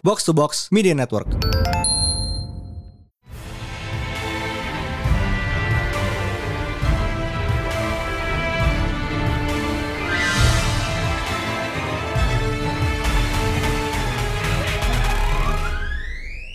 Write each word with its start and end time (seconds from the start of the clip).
Box 0.00 0.24
to 0.24 0.32
Box 0.32 0.72
Media 0.72 0.96
Network. 0.96 1.28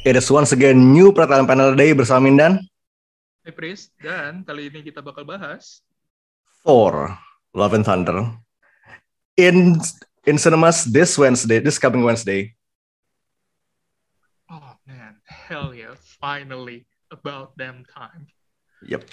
It 0.06 0.14
is 0.14 0.30
once 0.30 0.54
again 0.54 0.94
new 0.94 1.10
pertanyaan 1.10 1.50
panel 1.50 1.74
day 1.74 1.90
bersama 1.98 2.30
Mindan. 2.30 2.62
Hey 3.42 3.54
Pris, 3.54 3.90
dan 3.98 4.46
kali 4.46 4.70
ini 4.70 4.86
kita 4.86 5.02
bakal 5.02 5.26
bahas 5.26 5.82
Thor, 6.62 7.14
Love 7.58 7.74
and 7.78 7.86
Thunder. 7.86 8.26
In 9.38 9.78
in 10.26 10.42
cinemas 10.42 10.84
this 10.90 11.14
Wednesday, 11.16 11.62
this 11.62 11.78
coming 11.78 12.02
Wednesday. 12.02 12.54
Oh 14.50 14.76
man, 14.86 15.22
hell 15.26 15.72
yeah, 15.72 15.94
finally 16.18 16.90
about 17.14 17.54
damn 17.56 17.86
time. 17.86 18.28
Yep. 18.86 19.06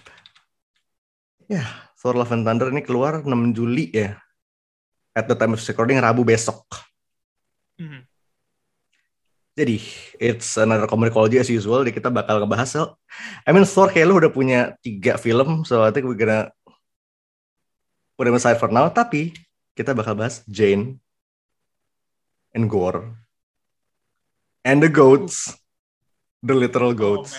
Ya, 1.48 1.64
Thor 2.00 2.16
Love 2.16 2.32
and 2.32 2.48
Thunder 2.48 2.72
ini 2.72 2.80
keluar 2.80 3.20
6 3.20 3.52
Juli 3.52 3.92
ya. 3.92 4.16
At 5.12 5.28
the 5.28 5.36
time 5.36 5.52
of 5.52 5.60
recording 5.60 6.00
Rabu 6.00 6.24
besok. 6.24 6.64
Mhm. 7.76 8.08
Jadi, 9.52 9.76
it's 10.16 10.56
another 10.56 10.88
comedy 10.88 11.36
as 11.36 11.52
usual. 11.52 11.84
Jadi 11.84 12.00
kita 12.00 12.08
bakal 12.08 12.40
ngebahas. 12.40 12.72
So, 12.72 12.96
I 13.44 13.52
mean, 13.52 13.68
Thor 13.68 13.92
kayak 13.92 14.08
lu 14.08 14.16
udah 14.16 14.32
punya 14.32 14.72
tiga 14.80 15.20
film, 15.20 15.68
so 15.68 15.84
I 15.84 15.92
think 15.92 16.08
we're 16.08 16.16
gonna 16.16 16.48
put 18.16 18.24
them 18.24 18.40
aside 18.40 18.56
for 18.56 18.72
now. 18.72 18.88
Tapi 18.88 19.36
kita 19.76 19.92
bakal 19.92 20.16
bahas 20.16 20.40
Jane 20.48 21.01
and 22.52 22.68
Gore 22.68 23.16
and 24.62 24.78
the 24.78 24.88
goats, 24.88 25.50
the 26.40 26.54
literal 26.54 26.94
goats. 26.94 27.34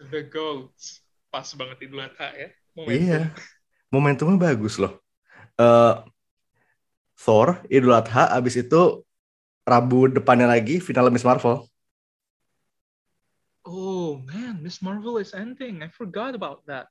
Oh 0.00 0.08
the 0.08 0.22
goats. 0.24 1.02
Pas 1.30 1.46
banget 1.54 1.86
Idul 1.86 2.02
Adha 2.02 2.28
ya. 2.34 2.48
Momentum. 2.74 2.94
Iya, 2.94 3.20
momentumnya 3.90 4.38
bagus 4.38 4.78
loh. 4.78 4.98
Eh, 5.58 5.94
Thor, 7.18 7.60
Idul 7.68 7.94
Adha, 7.94 8.32
abis 8.32 8.58
itu 8.58 9.04
Rabu 9.66 10.10
depannya 10.10 10.48
lagi 10.50 10.80
final 10.82 11.12
Miss 11.12 11.26
Marvel. 11.26 11.68
Oh 13.62 14.18
man, 14.24 14.64
Miss 14.64 14.80
Marvel 14.80 15.20
is 15.20 15.36
ending. 15.36 15.84
I 15.84 15.92
forgot 15.92 16.32
about 16.34 16.64
that. 16.66 16.88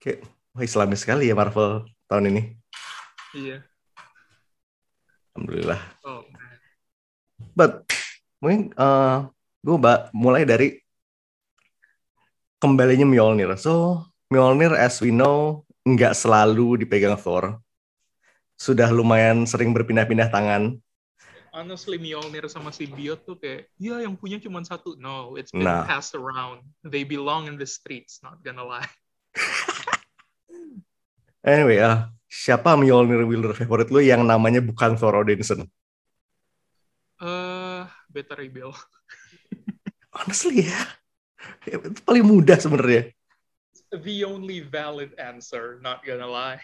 Kayak, 0.00 0.24
wah 0.56 0.64
Islamis 0.64 1.04
sekali 1.04 1.28
ya 1.28 1.36
Marvel 1.36 1.86
tahun 2.08 2.32
ini. 2.34 2.42
Iya. 3.36 3.62
Alhamdulillah. 5.36 5.78
Oh 6.02 6.24
man. 6.32 6.47
But 7.58 7.90
mungkin 8.38 8.70
gue 9.66 9.76
mulai 10.14 10.46
dari 10.46 10.78
kembalinya 12.62 13.02
Mjolnir. 13.02 13.58
So 13.58 14.06
Mjolnir 14.30 14.78
as 14.78 15.02
we 15.02 15.10
know 15.10 15.66
nggak 15.82 16.14
selalu 16.14 16.86
dipegang 16.86 17.18
Thor. 17.18 17.58
Sudah 18.54 18.90
lumayan 18.94 19.42
sering 19.42 19.74
berpindah-pindah 19.74 20.30
tangan. 20.30 20.78
Honestly, 21.50 21.98
Mjolnir 21.98 22.46
sama 22.46 22.70
Symbiote 22.70 23.26
tuh 23.26 23.34
kayak, 23.34 23.66
ya 23.80 23.98
yang 24.06 24.14
punya 24.14 24.38
cuma 24.38 24.62
satu. 24.62 24.94
No, 24.94 25.34
it's 25.34 25.50
been 25.50 25.66
Nah. 25.66 25.82
passed 25.82 26.14
around. 26.14 26.62
They 26.86 27.02
belong 27.02 27.50
in 27.50 27.58
the 27.58 27.66
streets, 27.66 28.22
not 28.22 28.38
gonna 28.46 28.62
lie. 28.62 28.86
Anyway, 31.38 31.78
ah, 31.80 32.10
siapa 32.28 32.74
Mjolnir 32.76 33.24
wielder 33.24 33.54
favorit 33.54 33.88
lu 33.88 34.02
yang 34.02 34.26
namanya 34.26 34.58
bukan 34.60 34.98
Thor 34.98 35.16
Odinson? 35.22 35.64
Beta 38.08 38.34
Bill. 38.48 38.72
Honestly 40.12 40.66
ya, 40.66 40.80
ya, 41.68 41.78
itu 41.78 42.00
paling 42.02 42.24
mudah 42.24 42.56
sebenarnya. 42.58 43.12
The 43.92 44.24
only 44.24 44.60
valid 44.64 45.16
answer, 45.16 45.80
not 45.80 46.04
gonna 46.04 46.28
lie. 46.28 46.60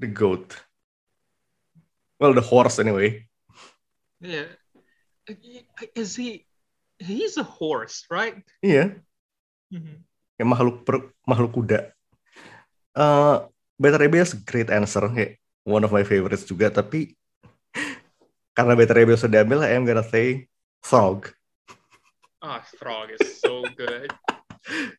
The 0.00 0.08
goat. 0.08 0.56
Well, 2.20 2.36
the 2.36 2.44
horse 2.44 2.80
anyway. 2.80 3.24
Yeah. 4.20 4.52
Is 5.96 6.16
he? 6.16 6.44
He's 7.00 7.40
a 7.40 7.46
horse, 7.46 8.04
right? 8.12 8.44
Iya, 8.60 9.00
Mhm. 9.72 10.04
kayak 10.36 10.48
makhluk 10.50 10.76
per, 10.84 10.96
makhluk 11.24 11.52
kuda. 11.56 11.80
Uh, 12.92 13.48
Ray 13.80 14.10
Bill 14.10 14.26
is 14.26 14.36
a 14.36 14.40
great 14.44 14.68
answer, 14.68 15.00
kayak 15.08 15.40
one 15.64 15.80
of 15.80 15.94
my 15.94 16.04
favorites 16.04 16.44
juga. 16.44 16.68
Tapi 16.68 17.16
karena 18.54 18.74
Bill 18.74 19.18
sudah 19.18 19.40
diambil, 19.40 19.64
I 19.66 19.74
am 19.74 19.86
gonna 19.86 20.04
say 20.04 20.50
Frog. 20.82 21.30
Ah, 22.40 22.64
Frog 22.80 23.12
is 23.12 23.40
so 23.40 23.62
good. 23.76 24.08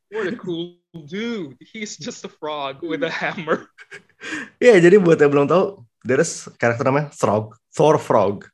What 0.10 0.28
a 0.28 0.36
cool 0.38 0.78
dude. 0.94 1.58
He's 1.62 1.96
just 1.96 2.26
a 2.26 2.32
frog 2.32 2.82
with 2.82 3.06
a 3.06 3.12
hammer. 3.14 3.70
Iya, 4.62 4.78
jadi 4.78 5.02
buat 5.02 5.18
yang 5.18 5.34
belum 5.34 5.48
tahu, 5.50 5.82
there 6.06 6.22
is 6.22 6.46
karakter 6.58 6.86
namanya 6.86 7.10
Frog, 7.14 7.58
Thor 7.74 7.98
Frog. 7.98 8.46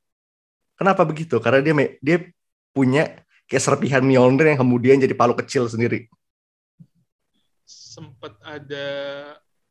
Kenapa 0.77 1.03
begitu? 1.03 1.41
Karena 1.43 1.59
dia 1.59 1.73
dia 1.99 2.17
punya 2.71 3.19
kayak 3.49 3.63
serpihan 3.63 4.03
Mjolnir 4.03 4.53
yang 4.53 4.61
kemudian 4.61 5.01
jadi 5.01 5.15
palu 5.17 5.33
kecil 5.35 5.67
sendiri. 5.67 6.07
Sempet 7.67 8.37
ada 8.45 8.87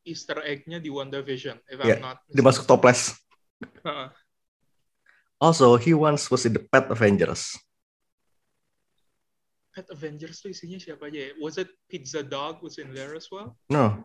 Easter 0.02 0.42
egg-nya 0.42 0.82
di 0.82 0.90
WandaVision, 0.90 1.56
if 1.70 1.78
Yeah, 1.80 2.02
I'm 2.02 2.04
not 2.04 2.18
Dia 2.28 2.42
masuk 2.42 2.66
toples. 2.66 3.14
Heeh. 3.86 4.08
Also, 5.40 5.76
he 5.76 5.92
once 5.92 6.30
was 6.30 6.46
in 6.46 6.52
the 6.56 6.64
Pet 6.72 6.88
Avengers. 6.90 7.56
Pet 9.76 9.84
Avengers 9.92 10.40
tuh 10.40 10.48
isinya 10.56 10.80
siapa 10.80 11.12
aja 11.12 11.28
ya? 11.28 11.30
Was 11.36 11.60
it 11.60 11.68
Pizza 11.92 12.24
Dog 12.24 12.64
was 12.64 12.80
in 12.80 12.96
there 12.96 13.12
as 13.12 13.28
well? 13.28 13.52
No, 13.68 14.00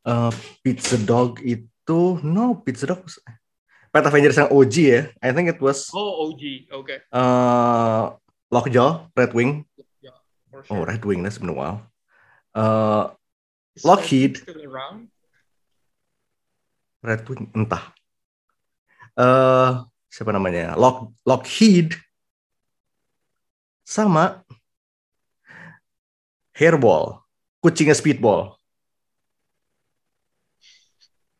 Uh, 0.00 0.32
Pizza 0.64 0.96
Dog 0.96 1.44
itu 1.44 2.00
no 2.24 2.56
Pizza 2.64 2.88
Dog 2.88 3.04
was- 3.04 3.20
Pet 3.92 4.06
Avengers 4.06 4.38
yang 4.38 4.48
OG 4.48 4.74
ya. 4.80 5.00
I 5.20 5.28
think 5.34 5.50
it 5.52 5.60
was 5.60 5.90
Oh, 5.92 6.30
OG. 6.30 6.70
Okay. 6.72 7.02
uh, 7.12 8.14
Lockjaw, 8.48 9.10
Red 9.12 9.34
Wing. 9.34 9.66
For 10.50 10.64
Oh, 10.66 10.82
sure. 10.82 10.86
Red 10.86 11.02
Wing, 11.04 11.22
that's 11.22 11.38
been 11.38 11.50
a 11.52 11.54
while. 11.54 11.86
Uh, 12.54 13.14
Is 13.76 13.84
Lockheed. 13.86 14.42
Still 14.42 14.66
around? 14.66 15.10
Red 17.00 17.24
Wing 17.28 17.48
entah. 17.56 17.92
Eh 19.16 19.72
siapa 20.10 20.30
namanya? 20.32 20.76
Lock 20.76 21.16
Lockheed 21.24 21.96
sama 23.84 24.44
Hairball, 26.54 27.24
kucingnya 27.64 27.96
Speedball. 27.96 28.54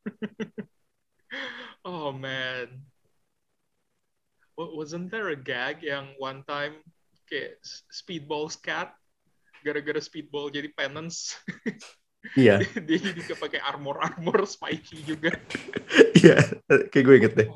Oh 1.80 2.12
man. 2.12 2.84
Wa- 4.52 4.76
Wasn't 4.76 5.08
there 5.08 5.32
a 5.32 5.38
gag 5.38 5.80
yang 5.80 6.12
one 6.20 6.44
time 6.44 6.84
kayak 7.24 7.56
Speedball's 7.88 8.52
cat 8.60 8.92
gara-gara 9.64 9.96
Speedball 9.96 10.52
jadi 10.52 10.68
penance 10.76 11.40
Iya, 12.36 12.60
dia 12.86 12.98
kayak 13.00 13.40
pakai 13.40 13.60
armor-armor 13.64 14.44
spiky 14.44 15.00
juga. 15.04 15.32
iya, 16.20 16.36
kayak 16.92 17.04
gue 17.04 17.16
inget 17.16 17.34
deh. 17.34 17.48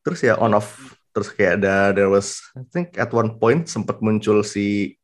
Terus 0.00 0.20
ya 0.24 0.40
on 0.40 0.56
off, 0.56 0.96
terus 1.12 1.28
kayak 1.36 1.60
ada 1.60 1.92
there 1.92 2.08
was 2.08 2.40
I 2.56 2.64
think 2.72 2.96
at 2.96 3.12
one 3.12 3.36
point 3.36 3.68
sempat 3.68 4.00
muncul 4.00 4.40
si 4.40 4.96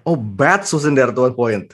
Oh, 0.00 0.16
Bats 0.16 0.72
was 0.72 0.88
in 0.88 0.96
there 0.96 1.12
at 1.12 1.18
one 1.18 1.36
point. 1.36 1.68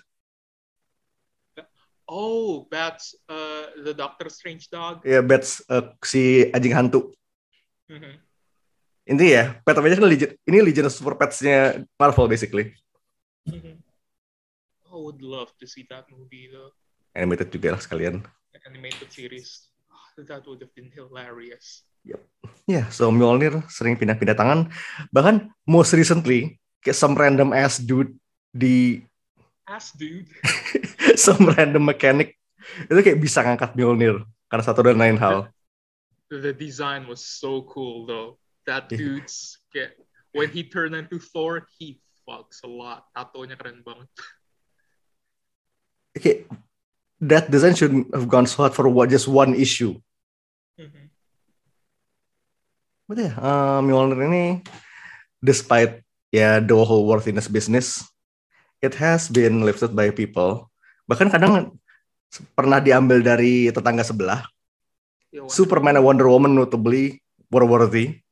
Oh, 2.04 2.66
that's 2.70 3.14
uh, 3.30 3.70
the 3.80 3.94
Doctor 3.94 4.28
Strange 4.28 4.68
dog. 4.68 5.06
Ya, 5.06 5.22
Bats 5.22 5.62
eh, 5.70 5.84
si 6.04 6.22
anjing 6.50 6.74
hantu. 6.74 7.14
Mhm. 7.88 8.18
Intinya 9.04 9.32
ya, 9.32 9.44
Pet 9.60 9.76
Avengers 9.76 10.00
ini 10.00 10.08
legend, 10.16 10.32
ini 10.48 10.58
legend 10.64 10.88
super 10.88 11.14
pets-nya 11.16 11.84
Marvel 12.00 12.28
basically. 12.28 12.72
Mhm. 13.44 13.83
I 14.94 14.98
would 15.02 15.18
love 15.20 15.50
to 15.58 15.66
see 15.66 15.82
that 15.90 16.06
movie 16.06 16.46
though, 16.46 16.70
Animated 17.12 17.50
juga 17.50 17.74
lah 17.74 17.82
sekalian. 17.82 18.22
the 18.54 18.62
animated 18.70 19.10
series. 19.10 19.66
Ah, 19.90 20.14
That 20.22 20.46
would 20.46 20.62
have 20.62 20.70
been 20.72 20.94
hilarious. 20.94 21.82
Ya, 22.64 22.86
so 22.88 23.10
Mjolnir 23.10 23.58
sering 23.66 23.98
pindah-pindah 23.98 24.38
tangan. 24.38 24.70
Bahkan 25.10 25.50
most 25.66 25.90
recently, 25.92 26.54
kayak 26.78 26.94
some 26.94 27.18
random 27.18 27.50
ass 27.50 27.76
dude 27.76 28.14
di 28.54 29.02
Ass 29.64 29.90
dude. 29.96 30.28
some 31.18 31.48
random 31.50 31.82
mechanic 31.82 32.36
itu 32.84 33.00
kayak 33.00 33.18
bisa 33.18 33.40
ngangkat 33.40 33.72
Mjolnir 33.74 34.22
karena 34.46 34.62
satu 34.62 34.84
dan 34.84 35.00
lain 35.00 35.16
hal. 35.18 35.48
The 36.28 36.52
design 36.52 37.08
was 37.08 37.24
so 37.24 37.64
cool 37.66 38.04
though. 38.06 38.36
That 38.64 38.86
Yeah. 38.92 39.00
dude's 39.18 39.58
kayak 39.72 39.96
when 40.30 40.52
he 40.52 40.62
turned 40.68 40.92
into 40.94 41.16
Thor, 41.16 41.64
he 41.80 41.98
fucks 42.24 42.60
a 42.64 42.70
lot. 42.70 43.08
Tatonya 43.12 43.56
keren 43.56 43.80
banget. 43.82 44.08
Kayak 46.14 46.46
that 47.18 47.50
design 47.50 47.74
shouldn't 47.74 48.10
have 48.14 48.30
gone 48.30 48.46
so 48.46 48.62
hard 48.62 48.74
for 48.74 48.86
what 48.86 49.10
just 49.10 49.26
one 49.26 49.54
issue. 49.58 49.98
Mhm. 50.78 51.10
But 53.10 53.18
ya, 53.20 53.32
uh, 53.36 53.78
Mjolnir 53.84 54.20
ini 54.30 54.44
despite 55.44 56.00
ya 56.32 56.62
the 56.62 56.74
whole 56.74 57.04
worthiness 57.04 57.50
business, 57.50 58.00
it 58.80 58.96
has 58.96 59.28
been 59.28 59.60
lifted 59.60 59.92
by 59.92 60.08
people. 60.08 60.70
Bahkan 61.04 61.28
kadang 61.28 61.76
pernah 62.56 62.80
diambil 62.80 63.20
dari 63.20 63.68
tetangga 63.70 64.02
sebelah. 64.02 64.40
Yeah, 65.34 65.50
Superman 65.50 65.98
and 65.98 66.06
Wonder 66.06 66.30
Woman 66.30 66.54
notably 66.54 67.20
were 67.50 67.66
worthy. 67.66 68.22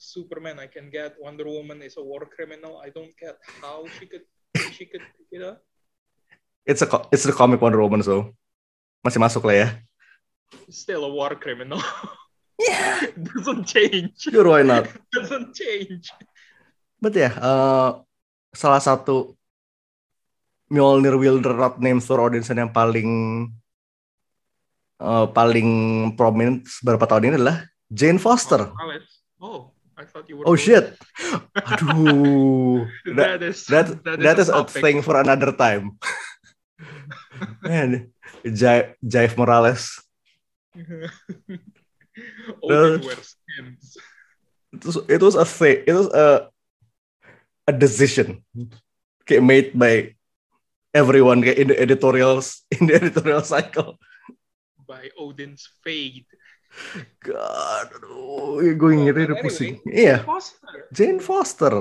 Superman, 0.00 0.58
I 0.58 0.66
can 0.66 0.90
get. 0.90 1.14
Wonder 1.22 1.46
Woman 1.46 1.84
is 1.86 1.94
a 1.94 2.02
war 2.02 2.26
criminal. 2.26 2.82
I 2.82 2.90
don't 2.90 3.14
get 3.14 3.38
how 3.62 3.86
she 4.00 4.10
could 4.10 4.26
she 4.74 4.88
could 4.88 5.04
it 5.30 5.44
up. 5.44 5.62
It's 6.66 6.82
a 6.82 6.88
it's 7.10 7.24
the 7.24 7.32
comic 7.32 7.58
Wonder 7.60 7.80
Woman 7.80 8.02
so 8.02 8.32
masih 9.00 9.18
masuk 9.18 9.48
lah 9.48 9.56
ya. 9.56 9.68
Still 10.68 11.06
a 11.06 11.10
war 11.10 11.34
criminal. 11.36 11.80
Yeah, 12.60 13.08
Doesn't 13.16 13.64
change. 13.64 14.20
sure 14.20 14.44
why 14.44 14.60
not. 14.60 14.84
Doesn't 15.08 15.56
change. 15.56 16.12
But 17.00 17.16
ya, 17.16 17.32
uh, 17.32 18.04
salah 18.52 18.84
satu 18.84 19.32
Mjolnir 20.68 21.16
wielder 21.16 21.56
rod 21.56 21.80
name 21.80 22.04
Thor 22.04 22.20
Odinson 22.20 22.60
yang 22.60 22.68
paling 22.68 23.08
uh, 25.00 25.24
paling 25.32 25.68
prominent 26.20 26.68
beberapa 26.84 27.08
tahun 27.08 27.32
ini 27.32 27.34
adalah 27.40 27.64
Jane 27.88 28.20
Foster. 28.20 28.68
Alex. 28.76 29.24
Oh, 29.40 29.72
I 29.96 30.04
thought 30.04 30.28
you 30.28 30.38
were. 30.38 30.44
Oh 30.44 30.52
shit. 30.52 31.00
Aduh. 31.64 32.84
That, 33.16 33.40
That 33.40 33.42
is 33.42 33.64
that, 33.72 33.86
that 34.04 34.36
is 34.36 34.52
a 34.52 34.68
topic. 34.68 34.84
thing 34.84 34.96
for 35.00 35.16
another 35.16 35.56
time. 35.56 35.96
Man, 37.62 38.10
Jai, 38.44 38.94
Jive 39.02 39.36
Morales. 39.36 40.00
Skins. 43.22 43.96
It 44.72 44.84
was, 44.84 44.96
it 45.08 45.20
was 45.22 45.34
a 45.34 45.44
thing. 45.44 45.82
It 45.86 45.92
was 45.92 46.06
a 46.14 46.48
a 47.66 47.72
decision 47.74 48.42
kayak 49.26 49.42
made 49.42 49.68
by 49.74 50.14
everyone 50.94 51.42
kayak 51.42 51.58
in 51.58 51.68
the 51.70 51.78
editorials 51.78 52.62
in 52.74 52.86
the 52.86 52.94
editorial 52.94 53.42
cycle. 53.42 53.98
by 54.86 55.06
Odin's 55.14 55.70
fade. 55.86 56.26
God, 57.22 57.94
aduh, 57.94 58.58
gue 58.74 58.90
ngiri 58.94 59.26
udah 59.30 59.38
But 59.38 59.46
pusing. 59.46 59.78
anyway, 59.86 60.02
Iya, 60.06 60.16
Foster. 60.26 60.74
Jane 60.90 61.18
Foster. 61.22 61.74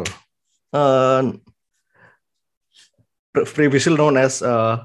Uh, 0.70 1.34
previously 3.46 3.96
known 3.96 4.18
as 4.20 4.42
uh, 4.42 4.84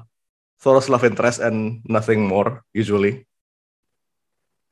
Thor's 0.59 0.87
love 0.87 1.03
interest 1.03 1.39
and 1.43 1.81
nothing 1.87 2.23
more 2.23 2.63
usually. 2.71 3.27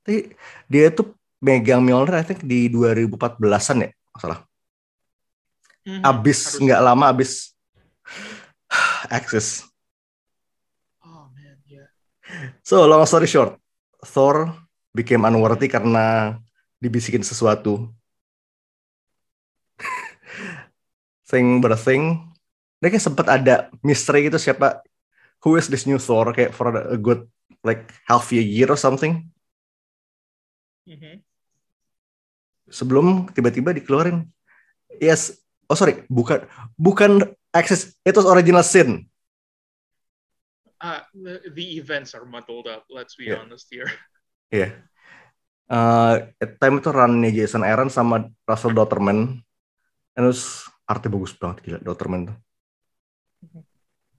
Tapi 0.04 0.36
dia 0.68 0.92
tuh 0.92 1.16
megang 1.40 1.84
Mjolnir 1.84 2.20
I 2.20 2.28
think 2.28 2.44
di 2.44 2.68
2014-an 2.72 3.88
ya, 3.88 3.90
nggak 3.92 4.20
salah. 4.20 4.40
Mhm, 5.84 6.00
Abis 6.00 6.40
nggak 6.64 6.80
lama 6.80 7.12
abis 7.12 7.52
Axis. 9.18 9.68
Oh 11.04 11.28
man, 11.36 11.60
yeah. 11.68 11.88
So 12.64 12.88
long 12.88 13.04
story 13.04 13.28
short, 13.28 13.60
Thor 14.04 14.56
became 14.96 15.28
unworthy 15.28 15.68
karena 15.68 16.40
dibisikin 16.80 17.24
sesuatu. 17.24 17.92
thing 21.30 21.60
but 21.60 21.72
a 21.76 21.80
thing. 21.80 22.33
Kayak 22.92 23.04
sempet 23.04 23.28
ada 23.32 23.72
misteri 23.80 24.28
gitu 24.28 24.36
siapa 24.36 24.84
who 25.40 25.56
is 25.56 25.72
this 25.72 25.88
new 25.88 25.96
Thor 26.00 26.36
kayak 26.36 26.52
for 26.52 26.72
a 26.72 27.00
good 27.00 27.24
like 27.64 27.88
half 28.08 28.28
a 28.36 28.40
year 28.44 28.68
or 28.68 28.80
something. 28.80 29.24
Mhm. 30.84 31.24
Sebelum 32.68 33.32
tiba-tiba 33.32 33.72
dikeluarin. 33.72 34.28
Yes, 35.00 35.40
oh 35.72 35.76
sorry, 35.80 36.04
bukan 36.12 36.44
bukan 36.76 37.32
Axis, 37.54 37.94
it 38.02 38.18
was 38.18 38.26
original 38.26 38.66
sin. 38.66 39.06
Uh, 40.82 41.00
the, 41.54 41.64
events 41.80 42.12
are 42.12 42.26
muddled 42.28 42.68
up. 42.68 42.84
Let's 42.92 43.16
be 43.16 43.32
Yeah. 43.32 43.40
honest 43.40 43.72
here. 43.72 43.88
Iya. 44.54 44.70
Eh, 45.66 46.16
at 46.38 46.52
time 46.62 46.78
itu 46.78 46.94
runnya 46.94 47.34
Jason 47.34 47.66
Aaron 47.66 47.90
sama 47.90 48.30
Russell 48.46 48.76
Dotterman. 48.76 49.42
And 50.14 50.26
was 50.30 50.70
artnya 50.86 51.10
bagus 51.10 51.34
banget 51.34 51.66
gila 51.66 51.80
Dotterman 51.82 52.30
tuh. 52.30 52.38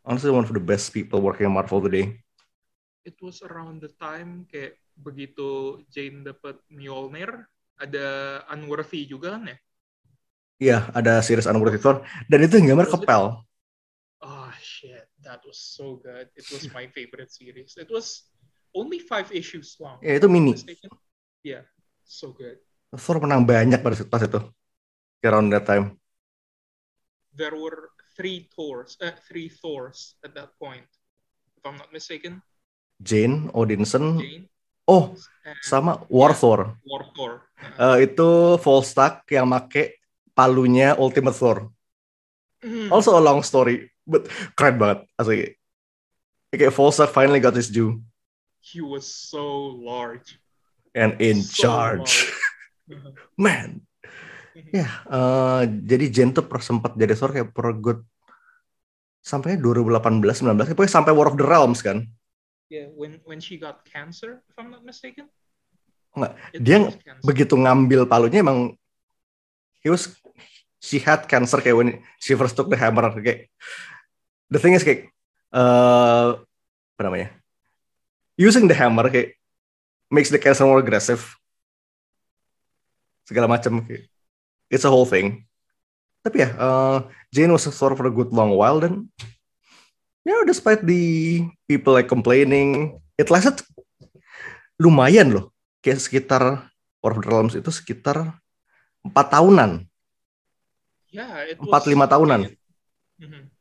Honestly 0.05 0.29
one 0.29 0.45
of 0.45 0.53
the 0.53 0.61
best 0.61 0.93
people 0.93 1.25
working 1.25 1.49
on 1.49 1.57
Marvel 1.57 1.81
today. 1.81 2.21
It 3.05 3.17
was 3.21 3.45
around 3.45 3.85
the 3.85 3.93
time 4.01 4.49
kayak 4.49 4.81
begitu 4.97 5.81
Jane 5.93 6.25
dapat 6.25 6.61
Mjolnir, 6.73 7.49
ada 7.77 8.41
Unworthy 8.53 9.05
juga 9.05 9.37
kan 9.37 9.53
ya? 9.53 9.57
Iya, 10.61 10.79
ada 10.95 11.21
series 11.21 11.49
Unworthy 11.49 11.81
Thor 11.81 12.01
dan 12.29 12.39
itu 12.45 12.61
yang 12.61 12.77
gambar 12.77 12.89
kepel. 13.01 13.23
Oh 14.25 14.53
shit, 14.61 15.05
that 15.21 15.45
was 15.45 15.61
so 15.61 16.01
good. 16.01 16.33
It 16.33 16.49
was 16.49 16.65
my 16.73 16.89
favorite 16.89 17.29
series. 17.29 17.77
It 17.77 17.93
was 17.93 18.25
only 18.73 19.01
five 19.01 19.29
issues 19.33 19.77
long. 19.77 20.01
Ya, 20.01 20.17
itu 20.17 20.25
I'm 20.29 20.33
not 20.33 20.65
mini. 20.65 20.77
Yeah, 21.45 21.69
so 22.09 22.33
good. 22.33 22.57
Thor 22.95 23.21
menang 23.21 23.45
banyak 23.45 23.85
pada 23.85 24.01
pas 24.09 24.25
itu. 24.25 24.41
Around 25.25 25.53
that 25.53 25.65
time. 25.69 25.97
There 27.37 27.53
were 27.57 27.94
three 28.15 28.47
Thors, 28.51 28.97
uh, 29.03 29.13
three 29.27 29.51
Thors 29.51 30.15
at 30.23 30.35
that 30.35 30.55
point, 30.57 30.87
if 31.55 31.63
I'm 31.63 31.77
not 31.77 31.93
mistaken. 31.93 32.41
Jane, 33.03 33.51
Odinson, 33.51 34.23
Jane 34.23 34.47
oh 34.87 35.19
and 35.45 35.59
sama 35.61 36.07
War 36.09 36.31
Thor. 36.33 36.79
War 36.87 37.03
Thor. 37.13 37.33
Uh, 37.75 37.99
Eh, 37.99 38.07
itu 38.07 38.55
Volstagg 38.63 39.27
yang 39.29 39.51
make 39.51 39.99
palunya 40.33 40.95
Ultimate 40.95 41.35
Thor. 41.35 41.59
mm, 42.63 42.89
Also 42.95 43.17
a 43.17 43.23
long 43.23 43.43
story, 43.43 43.91
but 44.07 44.29
keren 44.55 44.79
banget. 44.79 45.05
Asli. 45.19 45.59
Kayak 46.55 46.71
Volstagg 46.71 47.11
finally 47.11 47.43
got 47.43 47.59
his 47.59 47.67
due 47.69 47.99
he 48.65 48.81
was 48.81 49.05
so 49.05 49.75
large. 49.77 50.41
and 50.95 51.19
in 51.21 51.43
So 51.43 51.67
charge. 51.67 52.31
large. 52.89 53.13
Man. 53.37 53.83
Ya, 54.55 54.87
eh, 54.87 55.63
jadi 55.67 56.05
Jane 56.15 56.31
tuh 56.31 56.47
sempat 56.63 56.95
jadi 56.95 57.19
Thor 57.19 57.35
kayak 57.35 57.51
per 57.51 57.75
good 57.75 58.07
sampai 59.19 59.59
2018 59.59 60.47
19 60.47 60.79
pokoknya 60.79 60.95
sampai 60.95 61.11
War 61.11 61.27
of 61.27 61.35
the 61.35 61.43
Realms 61.43 61.83
kan. 61.83 62.07
Yeah, 62.71 62.95
when 62.95 63.19
when 63.27 63.43
she 63.43 63.59
got 63.59 63.83
cancer, 63.83 64.47
if 64.47 64.55
I'm 64.55 64.71
not 64.71 64.87
mistaken. 64.87 65.27
Enggak, 66.15 66.33
dia. 66.55 66.79
Begitu 67.27 67.59
ngambil 67.59 68.07
palunya 68.07 68.47
emang 68.47 68.79
he 69.83 69.91
was 69.91 70.15
she 70.79 71.03
had 71.03 71.27
cancer 71.27 71.59
kayak 71.59 71.75
when 71.75 71.91
she 72.23 72.39
first 72.39 72.55
took 72.55 72.71
the 72.71 72.79
hammer 72.79 73.11
kayak 73.19 73.51
the 74.47 74.63
thing 74.63 74.79
is 74.79 74.87
kayak 74.87 75.11
eh 75.51 76.29
apa 76.95 77.03
namanya? 77.03 77.35
Using 78.39 78.71
the 78.71 78.77
hammer 78.79 79.11
kayak 79.11 79.35
makes 80.15 80.31
the 80.31 80.39
cancer 80.39 80.63
more 80.63 80.79
aggressive. 80.79 81.27
Segala 83.27 83.51
macam 83.51 83.83
kayak 83.83 84.14
it's 84.69 84.87
a 84.87 84.93
whole 84.93 85.09
thing. 85.09 85.45
Tapi 86.25 86.41
ya, 86.41 86.51
eh, 86.53 86.99
Jane 87.33 87.53
was 87.53 87.69
a 87.69 87.73
Thor 87.73 87.93
for 87.93 88.09
a 88.09 88.15
good 88.15 88.33
long 88.33 88.57
while 88.57 88.81
dan 88.81 89.09
ya 90.25 90.41
despite 90.49 90.81
the 90.81 91.45
people 91.69 91.93
like 91.93 92.09
complaining, 92.09 92.97
it 93.21 93.29
lasted 93.29 93.61
lumayan 94.81 95.37
loh. 95.37 95.53
Kayak 95.85 96.01
sekitar 96.01 96.43
War 97.05 97.13
of 97.13 97.21
the 97.21 97.29
Realms 97.29 97.53
itu 97.53 97.69
sekitar 97.69 98.33
empat 99.05 99.37
tahunan. 99.37 99.85
Yeah, 101.13 101.45
it 101.45 101.61
Empat, 101.61 101.85
was 101.85 101.93
lima 101.93 102.09
tahunan. 102.09 102.49
Mhm. 103.21 103.53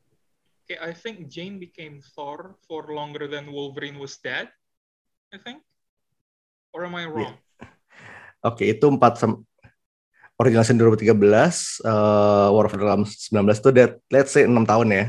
Okay, 0.63 0.79
I 0.79 0.95
think 0.95 1.27
Jane 1.27 1.59
became 1.59 1.99
Thor 1.99 2.55
for 2.63 2.87
longer 2.87 3.27
than 3.27 3.51
Wolverine 3.51 3.99
was 3.99 4.15
dead. 4.23 4.47
I 5.35 5.37
think, 5.37 5.59
or 6.71 6.87
am 6.87 6.95
I 6.95 7.03
wrong? 7.03 7.35
Oke, 8.39 8.63
itu 8.63 8.85
empat 8.87 9.19
sem- 9.19 9.43
original 10.43 10.67
sin 10.67 10.75
2013, 10.75 11.79
eh, 11.87 12.47
War 12.51 12.67
of 12.67 12.75
the 12.75 12.83
Realms 12.83 13.31
19 13.31 13.63
itu 13.63 13.69
that, 13.71 13.91
let's 14.11 14.35
say 14.35 14.43
6 14.43 14.67
tahun 14.67 14.87
ya. 14.91 15.05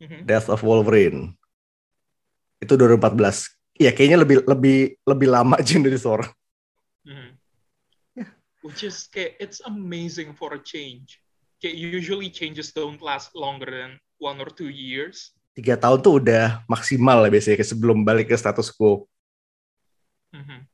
Mhm. 0.00 0.24
Death 0.24 0.48
of 0.48 0.64
Wolverine. 0.64 1.36
Itu 2.56 2.80
2014. 2.80 3.52
Iya, 3.76 3.92
kayaknya 3.92 4.18
lebih 4.24 4.44
lebih 4.48 4.78
lebih 5.04 5.28
lama 5.28 5.56
Jane 5.64 5.84
dari 5.84 6.00
Thor. 6.00 6.24
Mhm. 7.04 7.36
Yeah. 8.16 8.30
Which 8.64 8.84
is 8.84 9.08
kayak, 9.08 9.36
it's 9.40 9.60
amazing 9.64 10.32
for 10.32 10.56
a 10.56 10.60
change. 10.60 11.20
Kayak 11.60 11.76
usually 11.76 12.32
changes 12.32 12.72
don't 12.72 13.00
last 13.04 13.36
longer 13.36 13.68
than 13.68 14.00
one 14.16 14.40
or 14.40 14.48
two 14.48 14.72
years. 14.72 15.36
Tiga 15.52 15.76
tahun 15.76 16.00
tuh 16.00 16.20
udah 16.20 16.64
maksimal 16.64 17.20
lah 17.20 17.28
biasanya 17.28 17.60
kayak 17.60 17.72
sebelum 17.72 18.00
balik 18.00 18.32
ke 18.32 18.36
status 18.36 18.72
quo. 18.72 19.04
Mhm. 20.32 20.64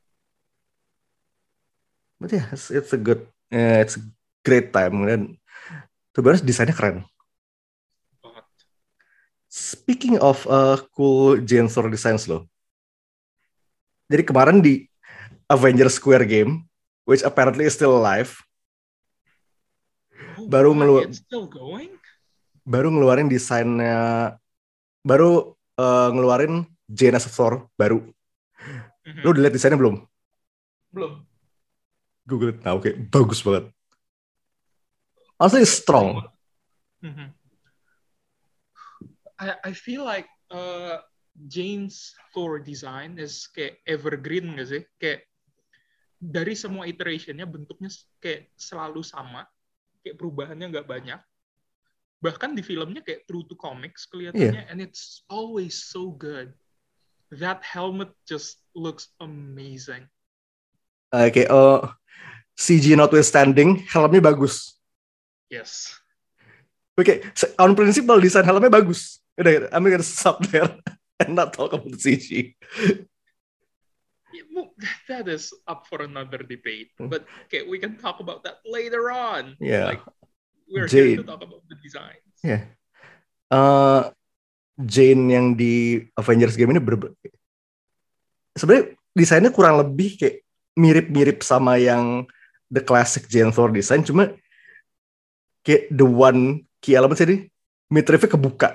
But 2.17 2.33
yeah, 2.33 2.47
it's, 2.49 2.73
it's 2.73 2.91
a 2.93 2.99
good, 2.99 3.29
eh, 3.49 3.83
it's 3.83 3.95
a 3.97 4.03
great 4.41 4.71
time 4.71 5.03
dan 5.05 5.21
to 6.11 6.19
be 6.19 6.27
honest 6.31 6.47
desainnya 6.47 6.73
keren. 6.73 7.03
Speaking 9.47 10.19
of 10.19 10.43
uh, 10.45 10.77
cool 10.93 11.39
Thor 11.71 11.87
designs 11.87 12.27
loh. 12.27 12.45
Jadi 14.11 14.23
kemarin 14.23 14.59
di 14.59 14.87
Avengers 15.47 15.95
Square 15.99 16.27
Game, 16.27 16.67
which 17.07 17.23
apparently 17.23 17.67
is 17.67 17.75
still 17.75 17.95
alive, 17.95 18.35
Oh, 20.37 20.45
Baru 20.45 20.73
why? 20.73 20.77
ngelu- 20.85 21.05
It's 21.09 21.21
still 21.25 21.49
going? 21.49 21.97
baru 22.61 22.91
ngeluarin 22.91 23.31
desainnya, 23.31 24.35
baru 25.01 25.55
uh, 25.79 26.09
ngeluarin 26.13 26.67
as 27.15 27.25
Thor 27.31 27.65
baru. 27.73 28.03
Mhm. 29.07 29.23
Lu 29.23 29.31
udah 29.33 29.41
liat 29.47 29.55
desainnya 29.55 29.79
belum? 29.79 30.03
Belum. 30.91 31.23
Google 32.27 32.51
it 32.51 32.59
now, 32.67 32.75
kayak 32.77 33.07
bagus 33.07 33.39
banget. 33.39 33.71
Honestly, 35.39 35.63
it's 35.63 35.79
strong. 35.79 36.27
Mhm. 36.99 37.31
I 39.39 39.47
I 39.69 39.71
feel 39.71 40.03
like 40.03 40.27
uh, 40.51 40.99
Jane's 41.37 42.17
core 42.33 42.59
design 42.59 43.15
is 43.21 43.47
kayak 43.53 43.79
evergreen 43.87 44.57
nggak 44.57 44.67
sih? 44.67 44.83
Kayak 44.97 45.29
dari 46.17 46.57
semua 46.57 46.89
iterationnya 46.89 47.45
bentuknya 47.45 47.93
kayak 48.17 48.49
selalu 48.57 49.05
sama, 49.05 49.45
kayak 50.01 50.17
perubahannya 50.17 50.73
nggak 50.73 50.89
banyak. 50.89 51.21
Bahkan 52.17 52.57
di 52.57 52.65
filmnya 52.65 53.05
kayak 53.05 53.29
true 53.29 53.45
to 53.45 53.53
comics 53.53 54.09
kelihatannya, 54.09 54.65
and 54.73 54.81
it's 54.81 55.21
always 55.29 55.77
so 55.77 56.09
good. 56.09 56.49
That 57.29 57.61
helmet 57.61 58.09
just 58.25 58.65
looks 58.73 59.13
amazing. 59.21 60.09
Uh, 61.07 61.31
kayak 61.31 61.49
uh, 61.49 61.87
CG 62.57 62.97
notwithstanding, 62.97 63.85
helmnya 63.87 64.19
bagus. 64.19 64.75
Yes. 65.47 65.95
Oke, 66.97 67.21
se- 67.37 67.53
on 67.61 67.77
principle 67.77 68.17
desain 68.17 68.43
helmnya 68.43 68.73
bagus. 68.73 69.21
Udah, 69.37 69.69
I'm 69.69 69.85
gonna 69.85 70.01
stop 70.01 70.41
there 70.49 70.67
and 71.21 71.37
not 71.37 71.53
talk 71.53 71.71
about 71.71 71.95
CG. 72.01 72.57
That 75.07 75.29
is 75.29 75.53
up 75.69 75.85
for 75.85 76.01
another 76.01 76.41
debate. 76.41 76.89
Hmm. 76.97 77.13
But 77.13 77.29
okay, 77.47 77.69
we 77.69 77.77
can 77.77 77.95
talk 78.01 78.19
about 78.19 78.41
that 78.43 78.65
later 78.65 79.13
on. 79.13 79.55
Yeah. 79.61 79.93
Like 79.93 80.03
we're 80.65 80.89
here 80.89 81.15
Jade. 81.15 81.21
to 81.21 81.27
talk 81.29 81.45
about 81.45 81.63
the 81.69 81.77
designs. 81.79 82.25
Yeah. 82.41 82.65
Uh, 83.47 84.11
Jane 84.77 85.29
yang 85.29 85.47
di 85.57 86.05
Avengers 86.17 86.57
game 86.57 86.73
ini 86.73 86.81
sebenarnya 88.57 88.97
desainnya 89.13 89.53
kurang 89.53 89.81
lebih 89.81 90.17
kayak 90.17 90.45
mirip-mirip 90.77 91.41
sama 91.41 91.81
yang 91.81 92.29
the 92.69 92.79
classic 92.79 93.25
Jane 93.25 93.49
Thor 93.49 93.73
design, 93.73 94.05
cuma 94.05 94.37
kayak 95.65 95.89
the 95.89 96.05
one 96.05 96.61
key 96.79 96.93
element 96.93 97.17
ini 97.19 97.49
midriffnya 97.89 98.29
kebuka. 98.29 98.69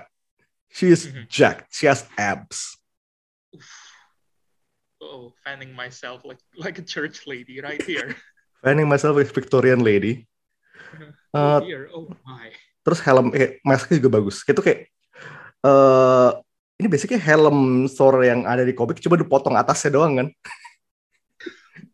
She 0.68 0.90
is 0.90 1.06
Mhm. 1.06 1.28
jacked. 1.28 1.71
She 1.71 1.87
has 1.87 2.02
abs. 2.16 2.75
Oh, 4.99 5.35
fanning 5.42 5.75
myself 5.75 6.23
like 6.23 6.40
like 6.54 6.78
a 6.78 6.87
church 6.87 7.26
lady 7.26 7.59
right 7.59 7.82
here. 7.82 8.14
Finding 8.62 8.87
myself 8.87 9.18
a 9.18 9.26
Victorian 9.26 9.82
lady. 9.82 10.25
oh 11.35 11.59
Uh, 11.59 11.61
dear, 11.64 11.88
oh 11.90 12.06
my. 12.23 12.52
terus 12.85 13.00
helm 13.00 13.30
eh, 13.32 13.56
masknya 13.62 13.97
juga 13.97 14.21
bagus 14.21 14.42
itu 14.42 14.59
kayak 14.59 14.90
eh 15.62 16.30
ini 16.76 16.87
basically 16.90 17.16
helm 17.16 17.87
Thor 17.87 18.21
yang 18.21 18.42
ada 18.44 18.66
di 18.66 18.75
komik 18.75 18.99
cuma 18.99 19.14
dipotong 19.14 19.54
atasnya 19.54 19.94
doang 19.94 20.12
kan 20.18 20.28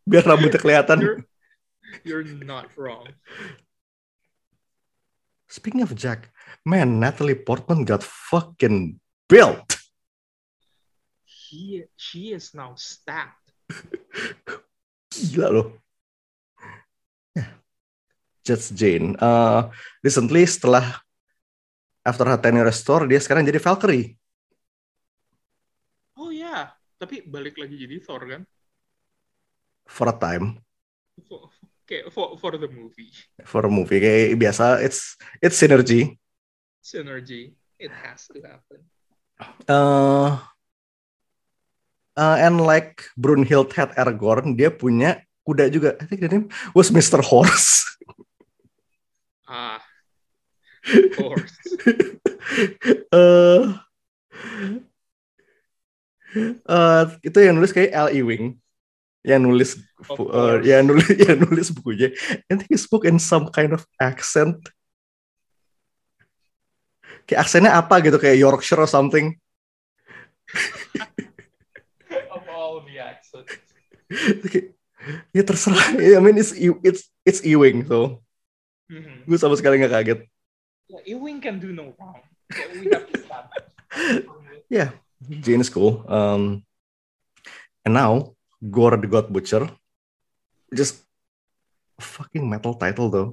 biar 0.08 0.24
rambutnya 0.24 0.56
kelihatan 0.58 0.98
You're 1.00 1.22
you're 2.04 2.24
not 2.44 2.68
wrong. 2.76 3.08
speaking 5.48 5.80
of 5.80 5.92
Jack 5.94 6.28
man 6.64 7.00
Natalie 7.00 7.36
Portman 7.36 7.84
got 7.84 8.00
fucking 8.04 8.96
built 9.28 9.76
He 11.24 11.88
she 11.96 12.36
is 12.36 12.52
now 12.52 12.76
stacked. 12.76 13.52
gila 15.08 15.48
loh 15.48 15.68
yeah. 17.32 17.56
Just 18.44 18.76
Jane 18.76 19.16
Eh, 19.16 19.60
recently 20.00 20.44
setelah 20.44 21.00
after 22.04 22.24
her 22.28 22.36
tenure 22.36 22.68
restore 22.68 23.08
dia 23.08 23.20
sekarang 23.20 23.48
jadi 23.48 23.56
Valkyrie 23.60 24.16
Oh 26.18 26.34
ya, 26.34 26.66
tapi 26.98 27.22
balik 27.22 27.54
lagi 27.56 27.78
jadi 27.78 28.02
Thor 28.02 28.26
kan? 28.26 28.42
For 29.88 30.12
a 30.12 30.16
time 30.16 30.60
For, 31.26 31.50
okay, 31.82 32.06
for 32.12 32.38
for 32.38 32.54
the 32.54 32.70
movie 32.70 33.10
for 33.42 33.66
a 33.66 33.72
movie 33.72 33.98
kayak 33.98 34.38
biasa 34.38 34.84
it's 34.84 35.18
it's 35.42 35.58
synergy 35.58 36.14
synergy, 36.88 37.52
it 37.76 37.92
has 37.92 38.24
to 38.32 38.40
happen. 38.40 38.80
uh, 39.68 40.40
uh, 42.16 42.36
and 42.40 42.64
like 42.64 43.04
Brunhild 43.12 43.76
had 43.76 43.92
Aragorn, 43.92 44.56
dia 44.56 44.72
punya 44.72 45.20
kuda 45.44 45.68
juga. 45.68 46.00
I 46.00 46.04
think 46.08 46.24
the 46.24 46.32
name 46.32 46.48
was 46.72 46.88
Mr. 46.88 47.20
Horse. 47.20 47.84
Ah, 49.48 49.80
of 50.92 51.16
course. 51.16 51.56
uh, 53.08 53.80
uh, 56.68 57.04
itu 57.24 57.38
yang 57.40 57.56
nulis 57.56 57.72
kayak 57.72 57.96
L. 57.96 58.12
Ewing. 58.12 58.60
Yang 59.28 59.40
nulis 59.44 59.70
uh, 60.08 60.56
yang 60.64 60.88
nulis 60.88 61.04
yang 61.28 61.36
nulis 61.44 61.68
bukunya. 61.76 62.08
Think 62.48 62.64
he 62.72 62.80
spoke 62.80 63.04
in 63.04 63.20
some 63.20 63.52
kind 63.52 63.76
of 63.76 63.84
accent. 64.00 64.56
Kayak 67.28 67.44
aksennya 67.44 67.76
apa 67.76 68.00
gitu 68.00 68.16
kayak 68.16 68.40
Yorkshire 68.40 68.80
or 68.80 68.88
something. 68.88 69.36
of 72.32 72.44
all 72.48 72.80
the 72.88 72.96
accents. 72.96 73.52
Ya 75.36 75.44
terserah. 75.44 75.92
I 76.00 76.20
mean 76.24 76.40
it's 76.40 76.56
it's 76.56 77.12
it's 77.28 77.44
Ewing 77.44 77.84
so 77.84 78.24
Mhm. 78.88 79.28
gue 79.28 79.36
sama 79.36 79.52
sekali 79.52 79.76
nggak 79.76 79.92
kaget. 80.00 80.20
Yeah, 80.88 81.02
Ewing 81.12 81.44
can 81.44 81.60
do 81.60 81.76
no 81.76 81.92
wrong. 82.00 82.24
Yeah, 82.48 82.68
we 82.72 82.88
have 82.88 83.04
to 83.04 83.20
stop. 83.20 83.52
Yeah, 84.72 84.96
Jane 85.24 85.64
is 85.64 85.72
cool. 85.72 86.04
Um, 86.08 86.64
and 87.84 87.92
now 87.96 88.36
Gore 88.58 88.98
the 88.98 89.06
God 89.06 89.30
Butcher, 89.30 89.70
just 90.74 91.06
fucking 92.00 92.42
metal 92.42 92.74
title 92.74 93.10
though. 93.10 93.30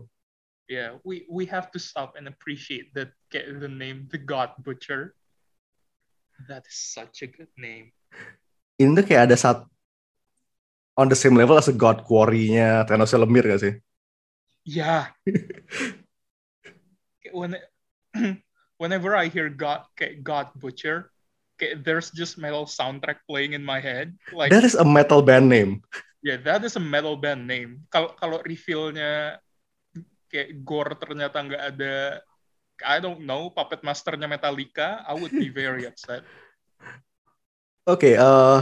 Yeah, 0.70 0.98
we 1.05 1.25
we 1.29 1.46
have 1.50 1.70
to 1.74 1.79
stop 1.82 2.17
and 2.17 2.29
appreciate 2.29 2.94
that 2.94 3.13
get 3.29 3.50
the 3.50 3.70
name 3.70 4.10
the 4.10 4.22
God 4.22 4.53
Butcher. 4.62 5.13
That 6.50 6.65
is 6.70 6.77
such 6.77 7.25
a 7.25 7.29
good 7.29 7.53
name. 7.58 7.94
Ini 8.75 8.91
tuh 8.91 9.05
kayak 9.08 9.32
ada 9.32 9.38
saat 9.39 9.63
on 11.00 11.08
the 11.08 11.15
same 11.15 11.36
level 11.36 11.55
as 11.58 11.67
a 11.67 11.75
God 11.75 12.03
Quarry-nya 12.03 12.84
Thanos 12.88 13.15
Lemir 13.15 13.48
gak 13.48 13.62
sih? 13.62 13.74
Yeah. 14.65 15.15
when 17.36 17.55
whenever 18.82 19.15
I 19.15 19.27
hear 19.27 19.50
God 19.50 19.86
God 20.24 20.48
Butcher, 20.55 21.12
there's 21.59 22.12
just 22.12 22.35
metal 22.35 22.67
soundtrack 22.67 23.24
playing 23.27 23.55
in 23.55 23.63
my 23.63 23.79
head. 23.79 24.15
Like 24.31 24.51
That 24.51 24.63
is 24.67 24.75
a 24.75 24.83
metal 24.83 25.24
band 25.24 25.47
name. 25.47 25.81
yeah, 26.25 26.41
that 26.43 26.65
is 26.65 26.75
a 26.75 26.83
metal 26.83 27.15
band 27.15 27.45
name. 27.45 27.85
Kalau 27.93 28.12
kalau 28.17 28.41
reveal-nya 28.43 29.39
kayak 30.27 30.65
Gore 30.65 30.97
ternyata 31.00 31.38
nggak 31.39 31.63
ada 31.75 31.95
I 32.83 33.00
don't 33.00 33.24
know 33.24 33.47
puppet 33.53 33.85
masternya 33.88 34.27
Metallica, 34.27 35.00
I 35.07 35.15
would 35.15 35.31
be 35.31 35.47
very 35.47 35.88
upset. 35.89 36.27
Oke, 37.88 38.17
eh 38.17 38.59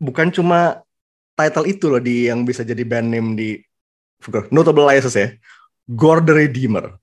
bukan 0.00 0.32
cuma 0.32 0.80
title 1.36 1.68
itu 1.68 1.90
loh 1.92 2.00
di 2.00 2.32
yang 2.32 2.48
bisa 2.48 2.64
jadi 2.64 2.80
band 2.86 3.12
name 3.12 3.28
di 3.36 3.48
notable 4.48 4.88
license 4.88 5.16
ya. 5.20 5.28
Gore 5.84 6.24
the 6.24 6.34
Redeemer, 6.34 6.96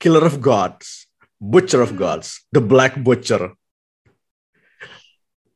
Killer 0.00 0.24
of 0.24 0.38
Gods, 0.38 1.09
Butcher 1.40 1.80
of 1.80 1.96
Gods, 1.96 2.44
The 2.52 2.60
Black 2.60 3.02
Butcher. 3.02 3.56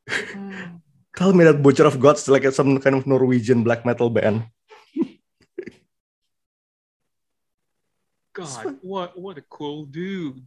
Hmm. 0.09 0.81
Tell 1.15 1.31
me 1.31 1.45
that 1.45 1.63
Butcher 1.63 1.85
of 1.85 1.99
Gods 1.99 2.23
is 2.23 2.29
like 2.29 2.43
some 2.51 2.79
kind 2.81 2.95
of 2.95 3.07
Norwegian 3.07 3.63
black 3.63 3.85
metal 3.85 4.09
band. 4.09 4.49
God, 8.35 8.75
what 8.81 9.15
what 9.17 9.37
a 9.37 9.45
cool 9.47 9.85
dude. 9.85 10.43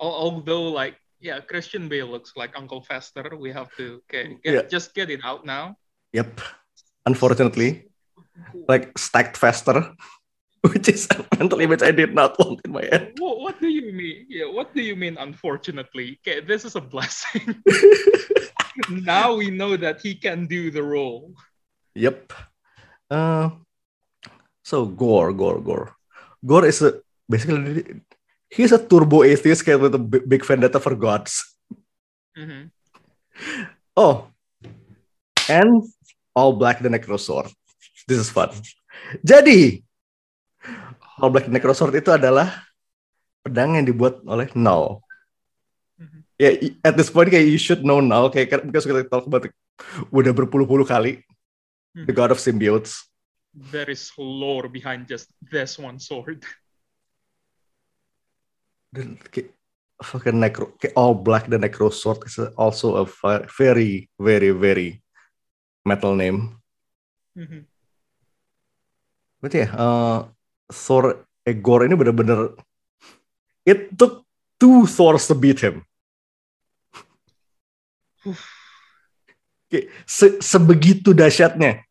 Although 0.00 0.72
like 0.72 0.96
yeah, 1.20 1.40
Christian 1.40 1.88
Bale 1.88 2.08
looks 2.08 2.32
like 2.34 2.56
Uncle 2.56 2.80
Fester. 2.80 3.36
We 3.36 3.52
have 3.52 3.68
to 3.76 4.00
okay, 4.08 4.38
get, 4.42 4.54
Yeah. 4.54 4.62
just 4.68 4.94
get 4.94 5.10
it 5.10 5.20
out 5.22 5.44
now. 5.44 5.76
Yep. 6.12 6.40
Unfortunately, 7.04 7.92
like 8.68 8.96
stacked 8.96 9.36
faster, 9.36 9.92
which 10.72 10.88
is 10.88 11.08
a 11.12 11.20
mental 11.36 11.60
image 11.60 11.82
I 11.82 11.92
did 11.92 12.14
not 12.14 12.38
want 12.38 12.64
in 12.64 12.72
my 12.72 12.84
head. 12.88 13.12
What, 13.18 13.40
what 13.40 13.60
do 13.60 13.68
you 13.68 13.92
mean? 13.92 14.26
Yeah, 14.28 14.48
what 14.48 14.74
do 14.74 14.80
you 14.80 14.96
mean? 14.96 15.16
Unfortunately, 15.20 16.18
okay, 16.22 16.40
this 16.40 16.64
is 16.64 16.76
a 16.76 16.80
blessing. 16.80 17.62
now 18.88 19.34
we 19.34 19.50
know 19.50 19.76
that 19.76 20.00
he 20.00 20.14
can 20.14 20.46
do 20.46 20.70
the 20.70 20.82
role. 20.82 21.34
Yep. 21.94 22.32
Uh, 23.10 23.50
so 24.64 24.86
Gore, 24.86 25.32
Gore, 25.32 25.60
Gore. 25.60 25.92
Gore 26.44 26.64
is 26.64 26.80
a 26.80 27.00
basically 27.28 28.00
he's 28.48 28.72
a 28.72 28.80
turbo 28.80 29.22
atheist 29.22 29.64
kayak 29.64 29.80
with 29.80 29.94
a 29.94 30.00
big, 30.00 30.44
vendetta 30.44 30.80
for 30.80 30.96
gods. 30.96 31.56
Mhm. 32.36 32.72
Oh, 33.96 34.32
and 35.48 35.84
all 36.34 36.56
black 36.56 36.80
the 36.80 36.88
Necrosword. 36.88 37.52
This 38.08 38.18
is 38.18 38.30
fun. 38.30 38.50
Jadi, 39.24 39.84
all 41.24 41.32
black 41.32 41.48
the 41.48 41.52
Necrosword 41.56 41.96
itu 41.96 42.12
adalah 42.12 42.52
pedang 43.40 43.80
yang 43.80 43.88
dibuat 43.88 44.20
oleh 44.28 44.52
Null. 44.52 45.00
Mhm. 45.96 46.20
Ya, 46.36 46.52
i- 46.52 46.76
at 46.84 46.92
this 46.92 47.08
point 47.08 47.32
kayak 47.32 47.48
you 47.48 47.56
should 47.56 47.80
know 47.80 48.04
Null 48.04 48.28
kayak 48.28 48.52
kan- 48.52 48.64
because 48.68 48.84
kita 48.84 49.08
talk 49.08 49.24
about 49.24 49.48
it 49.48 49.56
udah 50.12 50.36
berpuluh-puluh 50.36 50.84
kali 50.84 51.24
the 51.96 52.12
Mhm. 52.12 52.18
god 52.20 52.28
of 52.28 52.36
symbiotes. 52.36 53.08
There 53.56 53.88
is 53.88 54.12
lore 54.20 54.68
behind 54.68 55.08
just 55.08 55.32
this 55.40 55.80
one 55.80 55.96
sword. 55.96 56.44
Dan 58.92 59.16
kayak 59.32 59.50
fucking 60.02 60.38
necro 60.42 60.74
kayak 60.76 60.94
all 60.98 61.14
black 61.14 61.46
the 61.46 61.56
Necrosword 61.56 62.26
is 62.26 62.36
also 62.58 62.98
a 63.00 63.06
very 63.46 64.10
very 64.18 64.50
very 64.50 65.00
metal 65.86 66.18
name. 66.18 66.58
Mhm. 67.38 67.66
Berarti 69.38 69.58
ya, 69.62 69.68
eh, 69.70 70.18
Thor 70.70 71.28
Egor 71.44 71.84
ini 71.84 71.94
bener-bener 71.96 72.56
it 73.68 73.92
took 73.96 74.24
two 74.56 74.88
Thors 74.88 75.28
to 75.28 75.36
beat 75.36 75.60
him. 75.60 75.84
Se- 80.08 80.40
sebegitu 80.40 81.12
dahsyatnya. 81.12 81.84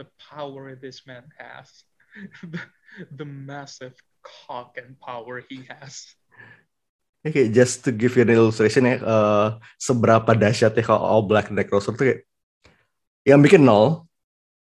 the 0.00 0.08
power 0.16 0.72
this 0.72 1.04
man 1.04 1.28
has, 1.36 1.84
the, 2.52 2.60
the 3.12 3.28
massive 3.28 3.92
cock 4.24 4.80
and 4.80 4.96
power 4.96 5.44
he 5.44 5.68
has. 5.68 6.16
Kayak 7.20 7.52
just 7.52 7.84
to 7.84 7.92
give 7.92 8.16
you 8.16 8.24
an 8.24 8.32
illustration 8.32 8.88
ya, 8.88 8.96
eh, 8.96 9.48
seberapa 9.76 10.32
dahsyatnya 10.32 10.80
kalau 10.80 11.04
All 11.04 11.24
Black 11.28 11.52
Necrosword 11.52 11.96
tuh 12.00 12.06
kayak 12.08 12.20
yang 13.28 13.44
bikin 13.44 13.60
nol, 13.60 14.08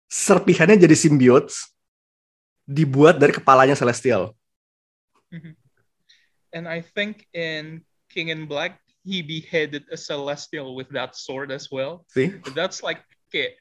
serpihannya 0.09 0.81
jadi 0.81 0.97
symbiotes 0.97 1.76
dibuat 2.67 3.23
dari 3.23 3.31
kepalanya 3.31 3.79
Celestial. 3.79 4.35
And 6.51 6.67
I 6.67 6.83
think 6.83 7.27
in 7.37 7.87
King 8.11 8.35
in 8.35 8.51
Black, 8.51 8.81
he 9.07 9.23
beheaded 9.23 9.87
a 9.93 9.99
celestial 9.99 10.75
with 10.75 10.91
that 10.91 11.15
sword 11.15 11.55
as 11.55 11.71
well. 11.71 12.03
See? 12.11 12.35
That's 12.57 12.83
like 12.83 13.05
okay, 13.31 13.55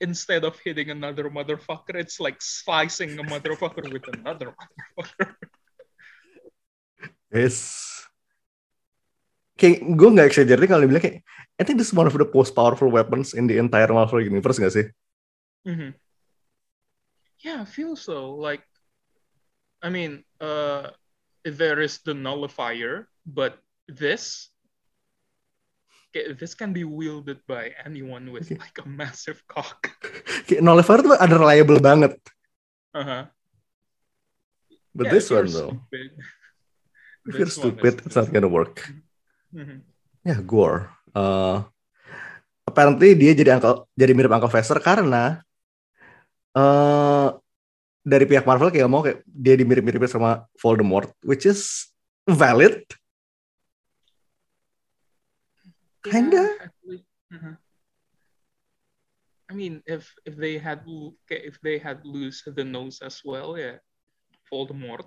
instead 0.00 0.44
of 0.44 0.58
hitting 0.60 0.90
another 0.90 1.26
motherfucker, 1.30 1.96
it's 1.96 2.20
like 2.20 2.38
slicing 2.38 3.18
a 3.18 3.24
motherfucker 3.24 3.90
with 3.90 4.06
another 4.14 4.54
motherfucker. 4.54 5.34
Yes. 7.26 7.82
Kayak 9.58 9.82
gue 9.82 10.08
nggak 10.14 10.28
exaggerate 10.30 10.70
kalau 10.70 10.86
dibilang 10.86 11.04
kayak 11.04 11.20
I 11.58 11.66
think 11.66 11.76
this 11.76 11.90
is 11.90 11.96
one 11.96 12.06
of 12.06 12.14
the 12.14 12.28
most 12.28 12.54
powerful 12.54 12.86
weapons 12.86 13.34
in 13.34 13.50
the 13.50 13.58
entire 13.58 13.90
Marvel 13.90 14.22
universe 14.22 14.62
gak 14.62 14.72
sih? 14.72 14.86
Mhm. 15.66 15.90
Yeah, 17.46 17.62
I 17.62 17.68
feel 17.70 17.94
so. 17.94 18.34
Like, 18.34 18.66
I 19.78 19.86
mean, 19.86 20.26
uh, 20.42 20.90
there 21.46 21.78
is 21.78 22.02
the 22.02 22.10
nullifier, 22.10 23.06
but 23.22 23.62
this, 23.86 24.50
okay, 26.10 26.34
this 26.34 26.58
can 26.58 26.74
be 26.74 26.82
wielded 26.82 27.38
by 27.46 27.70
anyone 27.86 28.34
with 28.34 28.50
Okay. 28.50 28.58
like 28.58 28.74
a 28.82 28.86
massive 28.90 29.46
cock. 29.46 29.94
Kayak 30.50 30.66
Nullifier 30.66 31.06
tuh 31.06 31.14
unreliable 31.22 31.78
banget. 31.78 32.18
Uh-huh. 32.90 33.30
But 34.90 35.06
Yeah, 35.06 35.14
this 35.14 35.30
one 35.30 35.46
though, 35.46 35.70
stupid, 35.86 36.10
if 37.30 37.32
you're 37.38 37.52
stupid, 37.54 37.94
it's 38.02 38.18
not 38.18 38.26
gonna 38.34 38.50
work. 38.50 38.90
Mhm. 39.54 39.86
Ya, 40.26 40.42
Gore. 40.42 40.90
Uh, 41.14 41.62
apparently 42.66 43.14
dia 43.14 43.38
jadi 43.38 43.54
uncle, 43.54 43.86
jadi 43.94 44.18
mirip 44.18 44.34
Uncle 44.34 44.50
Fester 44.50 44.82
karena 44.82 45.45
uh, 46.56 47.36
dari 48.00 48.24
pihak 48.24 48.48
Marvel 48.48 48.72
kayak 48.72 48.88
mau 48.88 49.04
kayak 49.04 49.20
dia 49.28 49.54
dimirip-miripin 49.60 50.08
sama 50.08 50.48
Voldemort, 50.56 51.12
which 51.20 51.44
is 51.44 51.92
valid. 52.24 52.80
Kinda. 56.06 56.38
Yeah, 56.38 56.70
actually, 56.70 57.00
uh-huh. 57.34 57.56
I 59.50 59.52
mean, 59.54 59.82
if 59.86 60.10
if 60.22 60.38
they 60.38 60.54
had 60.58 60.86
if 61.30 61.58
they 61.62 61.82
had 61.82 62.02
lose 62.06 62.46
the 62.46 62.62
nose 62.62 63.02
as 63.02 63.18
well, 63.26 63.58
yeah, 63.58 63.82
Voldemort. 64.46 65.06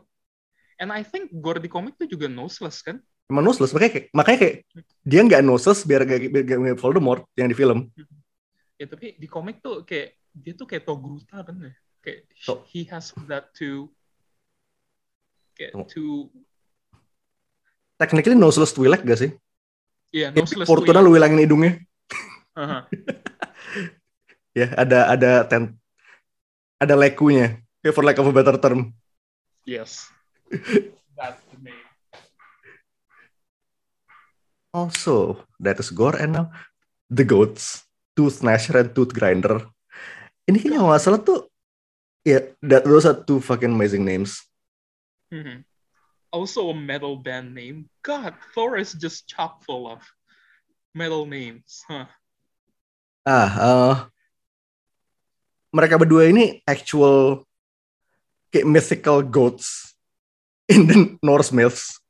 And 0.79 0.91
I 0.91 1.03
think 1.03 1.31
Gore 1.39 1.59
di 1.59 1.71
komik 1.71 1.95
tuh 1.99 2.07
juga 2.07 2.27
noseless 2.27 2.83
kan? 2.83 2.99
Emang 3.31 3.47
noseless, 3.47 3.71
makanya 3.75 3.91
kayak, 3.99 4.07
makanya 4.15 4.39
kayak 4.41 4.55
dia 5.03 5.21
nggak 5.23 5.43
noseless 5.43 5.83
biar 5.85 6.01
gak, 6.07 6.33
biar 6.33 6.43
gak 6.43 6.59
mirip 6.59 6.79
Voldemort 6.83 7.23
yang 7.39 7.47
di 7.47 7.55
film. 7.55 7.87
Ya 8.79 8.87
tapi 8.87 9.15
di 9.15 9.27
komik 9.27 9.63
tuh 9.63 9.87
kayak 9.87 10.18
dia 10.39 10.53
tuh 10.55 10.65
kayak 10.67 10.87
Togruta 10.87 11.43
kan 11.43 11.55
ya? 11.59 11.73
Kayak 11.99 12.19
To- 12.47 12.63
he 12.67 12.87
has 12.87 13.11
that 13.27 13.51
to 13.59 13.91
kayak 15.55 15.75
to 15.91 16.31
Technically 17.99 18.39
noseless 18.39 18.71
Twi'lek 18.71 19.03
gak 19.03 19.19
sih? 19.19 19.31
ya 20.15 20.31
Kayak 20.31 20.47
noseless 20.47 20.67
Fortuna 20.71 21.03
lu 21.03 21.11
hilangin 21.13 21.43
hidungnya. 21.43 21.83
Aha. 22.55 22.85
Ya, 24.57 24.73
ada 24.75 25.13
ada 25.13 25.31
ten, 25.45 25.77
ada 26.81 26.97
lekunya. 26.97 27.61
Ya, 27.85 27.93
for 27.93 28.01
lack 28.01 28.17
of 28.17 28.27
a 28.27 28.33
better 28.33 28.57
term. 28.57 28.91
Yes. 29.63 30.09
That's 31.15 31.39
the 31.53 31.57
name. 31.61 31.85
Also, 34.73 35.45
that 35.61 35.77
is 35.79 35.93
Gore 35.93 36.17
and 36.17 36.33
now 36.33 36.45
the 37.09 37.23
goats, 37.23 37.85
Tooth 38.17 38.41
Gnasher 38.41 38.81
and 38.81 38.89
Tooth 38.93 39.13
Grinder. 39.13 39.69
Ini 40.49 40.57
kayaknya 40.57 40.81
nggak 40.81 41.01
salah 41.05 41.21
tuh, 41.21 41.45
ya, 42.25 42.41
that 42.65 42.81
those 42.81 43.05
are 43.05 43.13
two 43.13 43.37
fucking 43.37 43.69
amazing 43.69 44.01
names. 44.01 44.41
Mhm. 45.29 45.61
Also 46.33 46.73
a 46.73 46.73
metal 46.73 47.21
band 47.21 47.53
name. 47.53 47.85
God, 48.01 48.33
Thor 48.57 48.81
is 48.81 48.97
just 48.97 49.29
chock 49.29 49.61
full 49.61 49.85
of 49.85 50.01
metal 50.89 51.29
names. 51.29 51.85
Huh. 51.85 52.09
Ah, 53.21 53.49
eh, 53.61 53.95
mereka 55.69 56.01
berdua 56.01 56.25
ini 56.25 56.65
actual 56.65 57.45
kayak 58.49 58.65
mythical 58.65 59.21
goats 59.21 59.93
in 60.65 60.89
the 60.89 60.97
Norse 61.21 61.53
myths. 61.53 62.01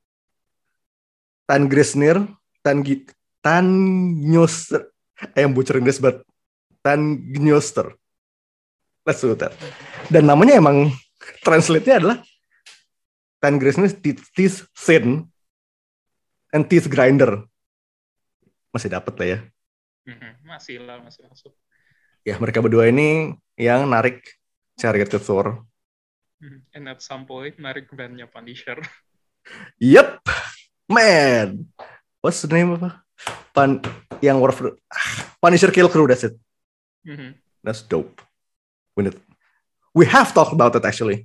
Tan 1.43 1.67
Grisnir, 1.67 2.23
Tan 2.63 2.87
Gi- 2.87 3.11
Tan 3.43 3.67
Gnoster, 4.15 4.87
eh, 5.35 5.43
yang 5.43 5.51
butcher 5.51 5.75
Inggris 5.75 5.99
but 5.99 6.23
Tan 6.79 7.19
Gnoster. 7.35 7.98
Let's 9.09 9.25
do 9.25 9.33
that. 9.33 9.57
Dan 10.13 10.29
namanya 10.29 10.61
emang 10.61 10.93
translate-nya 11.41 11.97
adalah 11.97 12.21
Tan 13.41 13.57
Grisnir 13.57 13.89
teeth, 13.89 14.69
thin 14.77 15.25
and 16.53 16.63
teeth 16.69 16.85
grinder. 16.85 17.41
Masih 18.69 18.93
dapat 18.93 19.13
lah 19.17 19.27
ya. 19.33 19.39
Mhm. 20.05 20.45
Masih 20.45 20.77
lah, 20.77 21.01
masih 21.01 21.25
masuk. 21.25 21.53
ya 22.21 22.35
mereka 22.37 22.59
berdua 22.61 22.85
ini 22.91 23.33
yang 23.57 23.89
narik 23.89 24.21
chariot 24.77 25.09
ke 25.09 25.17
Thor. 25.17 25.65
Mhm. 26.37 26.69
And 26.77 26.85
at 26.85 27.01
some 27.01 27.25
point, 27.25 27.57
narik 27.57 27.89
bandnya 27.89 28.29
Punisher. 28.29 28.77
Yep, 29.81 30.21
man. 30.85 31.65
What's 32.21 32.43
the 32.45 32.51
name 32.53 32.77
apa? 32.77 33.01
Pan 33.55 33.81
yang 34.21 34.37
War 34.37 34.53
of 34.53 34.59
the- 34.61 34.77
ah, 34.93 35.09
Punisher 35.41 35.73
Kill 35.73 35.89
Crew. 35.89 36.05
That's 36.05 36.27
it. 36.27 36.37
Mhm. 37.01 37.33
That's 37.65 37.81
dope. 37.81 38.21
We 38.99 39.07
need- 39.07 39.21
we 39.95 40.03
have 40.11 40.35
talked 40.35 40.51
about 40.51 40.75
it 40.75 40.83
actually. 40.83 41.23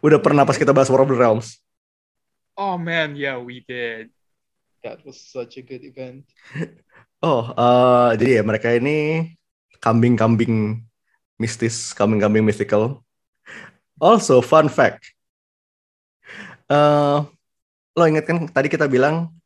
Udah 0.00 0.16
pernah 0.16 0.48
pas 0.48 0.56
kita 0.56 0.72
bahas 0.72 0.88
War 0.88 1.04
of 1.04 1.12
the 1.12 1.20
Realms. 1.20 1.60
Oh 2.56 2.80
man, 2.80 3.12
yeah, 3.16 3.36
we 3.36 3.60
did. 3.60 4.08
That 4.80 5.04
was 5.04 5.20
such 5.20 5.60
a 5.60 5.62
good 5.64 5.84
event. 5.84 6.24
Oh, 7.20 7.52
eh, 7.52 8.16
jadi 8.16 8.40
ya 8.40 8.42
mereka 8.48 8.72
ini 8.72 9.28
kambing-kambing 9.76 10.80
mistis, 11.36 11.92
kambing-kambing 11.92 12.40
mythical. 12.40 13.04
Also, 14.00 14.40
fun 14.40 14.72
fact. 14.72 15.12
Eh, 16.64 17.18
lo 17.92 18.02
inget 18.08 18.24
kan 18.24 18.48
tadi 18.48 18.72
kita 18.72 18.88
bilang 18.88 19.36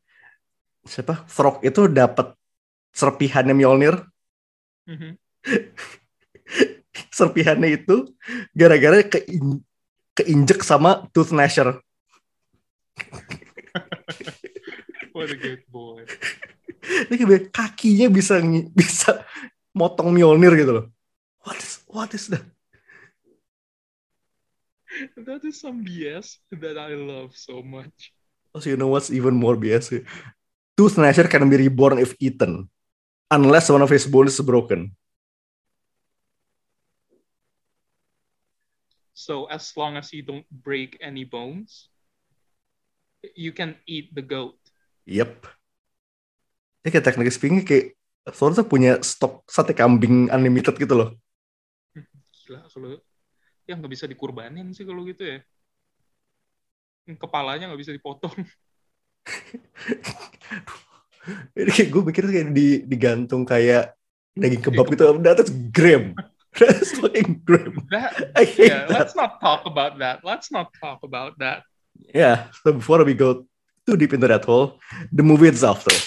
siapa? 0.87 1.27
Throg 1.27 1.59
itu 1.67 1.91
dapat 1.91 2.31
serpihannya 2.95 3.51
Mjolnir. 3.51 4.07
Mhm. 4.87 5.19
Serpihannya 7.11 7.83
itu 7.83 8.11
gara-gara 8.55 9.03
kein- 9.03 9.63
keinjek 10.15 10.63
sama 10.63 11.07
Tooth 11.11 11.35
Gnasher. 11.35 11.79
What 15.15 15.31
a 15.31 15.37
good 15.39 15.63
boy. 15.71 16.03
Ini 16.85 17.49
kakinya 17.51 18.07
bisa 18.11 18.39
bisa 18.71 19.23
motong 19.75 20.11
Mjolnir 20.11 20.55
gitu 20.55 20.71
loh. 20.71 20.85
What 21.43 21.57
is 21.59 21.83
what 21.87 22.11
is 22.15 22.27
that? 22.31 22.45
that 25.19 25.43
is 25.43 25.59
some 25.59 25.83
BS 25.83 26.39
that 26.55 26.77
I 26.79 26.95
love 26.95 27.35
so 27.35 27.59
much. 27.59 28.15
Also, 28.55 28.71
you 28.71 28.79
know 28.79 28.87
what's 28.87 29.11
even 29.11 29.35
more 29.35 29.59
biasa? 29.59 30.07
Tooth 30.79 30.95
Gnasher 30.95 31.27
can 31.27 31.47
be 31.51 31.59
reborn 31.59 31.99
if 31.99 32.15
eaten, 32.19 32.71
unless 33.31 33.67
one 33.67 33.83
of 33.83 33.91
his 33.91 34.07
bones 34.07 34.39
is 34.39 34.43
broken. 34.43 34.95
So 39.15 39.47
as 39.47 39.71
long 39.79 39.95
as 39.95 40.11
you 40.11 40.27
don't 40.27 40.43
break 40.51 40.99
any 40.99 41.23
bones, 41.23 41.87
you 43.39 43.55
can 43.55 43.79
eat 43.87 44.11
the 44.11 44.19
goat. 44.19 44.59
Yep. 45.07 45.47
Ini 46.83 46.91
kayak 46.91 47.05
teknik 47.07 47.31
speaking 47.31 47.63
kayak 47.63 47.95
Thor 48.35 48.51
tuh 48.51 48.67
punya 48.67 48.99
stok 48.99 49.47
sate 49.47 49.71
kambing 49.71 50.27
unlimited 50.27 50.75
gitu 50.75 50.93
loh. 50.99 51.09
Gila 51.95 52.67
kalau 52.67 52.99
ya 53.63 53.73
nggak 53.79 53.93
bisa 53.95 54.03
dikurbanin 54.03 54.75
sih 54.75 54.83
kalau 54.83 55.07
gitu 55.07 55.23
ya. 55.23 55.39
Kepalanya 57.15 57.71
nggak 57.71 57.81
bisa 57.87 57.95
dipotong. 57.95 58.35
Ini 61.55 61.71
kayak 61.71 61.89
gue 61.89 62.01
mikir 62.03 62.23
kayak 62.27 62.51
di, 62.51 62.83
digantung 62.83 63.47
kayak 63.47 63.95
daging 64.35 64.59
kebab 64.59 64.91
gitu. 64.91 65.15
That's 65.23 65.49
gram. 65.71 66.11
That's 66.19 66.34
fucking 66.55 67.41
gram. 67.45 67.87
That, 67.91 68.31
I 68.35 68.43
hate 68.45 68.69
yeah, 68.71 68.85
that. 68.87 68.89
let's 68.89 69.15
not 69.15 69.39
talk 69.41 69.65
about 69.65 69.99
that. 69.99 70.23
Let's 70.23 70.51
not 70.51 70.71
talk 70.81 71.03
about 71.03 71.37
that. 71.39 71.63
Yeah, 72.13 72.47
so 72.63 72.73
before 72.73 73.03
we 73.03 73.13
go 73.13 73.45
too 73.87 73.97
deep 73.97 74.13
into 74.13 74.27
that 74.27 74.45
hole, 74.45 74.79
the 75.11 75.23
movie 75.23 75.47
itself 75.47 75.85
though. 75.85 76.03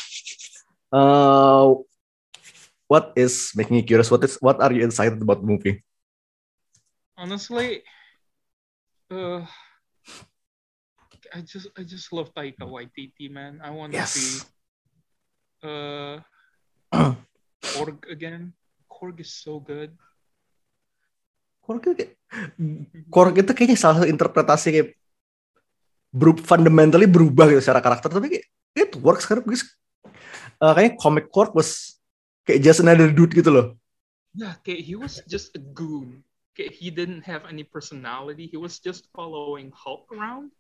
Uh, 0.89 1.75
what 2.89 3.13
is 3.17 3.53
making 3.55 3.77
you 3.77 3.83
curious? 3.85 4.11
What 4.11 4.25
is 4.25 4.37
what 4.41 4.61
are 4.61 4.73
you 4.73 4.85
excited 4.85 5.21
about 5.21 5.41
the 5.41 5.47
movie? 5.47 5.85
Honestly, 7.17 7.83
uh, 9.11 9.45
I 11.35 11.41
just 11.45 11.69
I 11.77 11.83
just 11.85 12.13
love 12.13 12.33
Taika 12.33 12.65
Waititi, 12.65 13.29
man. 13.31 13.61
I 13.63 13.71
want 13.71 13.93
to 13.93 13.99
Yes. 13.99 14.13
see 14.13 14.41
uh 15.65 16.21
Korg 17.75 18.09
again. 18.09 18.53
Korg 18.89 19.21
is 19.21 19.33
so 19.35 19.61
good. 19.61 19.93
Korg 21.69 21.85
itu 21.85 21.95
kayak 22.01 22.13
Korg 23.13 23.35
itu 23.37 23.53
kayaknya 23.53 23.77
salah 23.77 24.01
satu 24.01 24.09
interpretasi 24.09 24.69
kayak 24.73 24.89
beru- 26.09 26.41
fundamentally 26.41 27.05
berubah 27.05 27.53
gitu 27.53 27.61
secara 27.61 27.85
karakter 27.85 28.09
tapi 28.09 28.33
kayak 28.33 28.47
it 28.73 28.97
works 29.05 29.29
karena 29.29 29.45
because 29.45 29.69
uh, 30.65 30.73
kayaknya 30.73 30.97
comic 30.97 31.29
Korg 31.29 31.53
was 31.53 32.01
kayak 32.49 32.65
just 32.65 32.81
another 32.81 33.13
dude 33.13 33.37
gitu 33.37 33.53
loh. 33.53 33.77
Yeah, 34.33 34.57
okay, 34.61 34.81
he 34.81 34.97
was 34.97 35.21
just 35.29 35.53
a 35.57 35.61
goon. 35.61 36.25
Okay, 36.55 36.73
he 36.73 36.89
didn't 36.89 37.29
have 37.29 37.45
any 37.45 37.63
personality. 37.63 38.49
He 38.49 38.57
was 38.57 38.81
just 38.81 39.09
following 39.13 39.69
Hulk 39.75 40.09
around, 40.15 40.51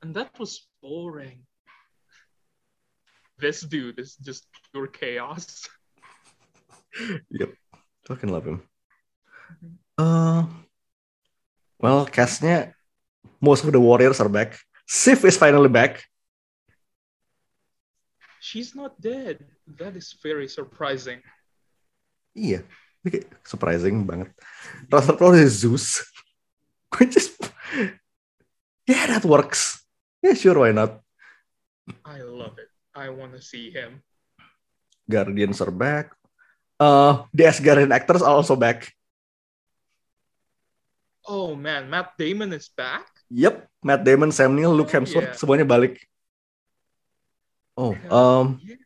and 0.00 0.16
that 0.16 0.32
was 0.40 0.68
boring. 0.80 1.44
This 3.40 3.60
dude 3.60 3.98
is 4.00 4.16
just 4.20 4.48
pure 4.70 4.88
chaos. 4.88 5.68
Yep, 7.30 7.54
fucking 8.06 8.30
love 8.30 8.44
him. 8.46 8.66
Uh, 10.00 10.48
well, 11.76 12.08
castnya 12.08 12.72
most 13.36 13.64
of 13.64 13.72
the 13.72 13.80
warriors 13.80 14.16
are 14.20 14.32
back. 14.32 14.56
Sif 14.88 15.24
is 15.28 15.36
finally 15.36 15.68
back. 15.68 16.00
She's 18.40 18.72
not 18.72 18.96
dead. 18.96 19.44
That 19.68 19.92
is 20.00 20.16
very 20.16 20.48
surprising. 20.48 21.20
Iya, 22.32 22.64
kayak 23.04 23.28
surprising 23.44 24.08
banget. 24.08 24.32
Russell 24.88 25.20
Crowe 25.20 25.36
is 25.36 25.60
Zeus. 25.60 26.00
Is, 27.00 27.38
yeah, 28.82 29.06
that 29.06 29.22
works. 29.22 29.86
Yeah, 30.18 30.34
sure, 30.34 30.58
why 30.58 30.74
not? 30.74 30.98
I 32.02 32.26
love 32.26 32.58
it. 32.58 32.66
I 32.90 33.14
want 33.14 33.38
to 33.38 33.42
see 33.42 33.70
him. 33.70 34.02
Guardians 35.06 35.62
are 35.62 35.70
back. 35.70 36.10
Uh, 36.82 37.30
the 37.30 37.46
Asgardian 37.46 37.94
actors 37.94 38.26
are 38.26 38.34
also 38.34 38.58
back. 38.58 38.90
Oh 41.26 41.52
man, 41.54 41.86
Matt 41.88 42.16
Damon 42.16 42.50
is 42.52 42.68
back. 42.68 43.06
Yep, 43.30 43.68
Matt 43.84 44.02
Damon, 44.02 44.32
Sam 44.32 44.56
Neill, 44.56 44.72
Luke 44.74 44.90
Oh, 44.90 44.94
Hemsworth, 44.98 45.30
yeah. 45.30 45.38
semuanya 45.38 45.66
balik. 45.68 46.00
Oh, 47.76 47.94
um, 48.10 48.58
yeah. 48.60 48.76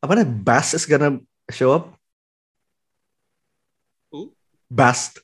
apa 0.00 0.10
namanya? 0.14 0.30
Bass 0.30 0.72
is 0.72 0.86
gonna 0.86 1.18
show 1.50 1.74
up. 1.74 1.92
Who? 4.12 4.32
Bast. 4.70 5.18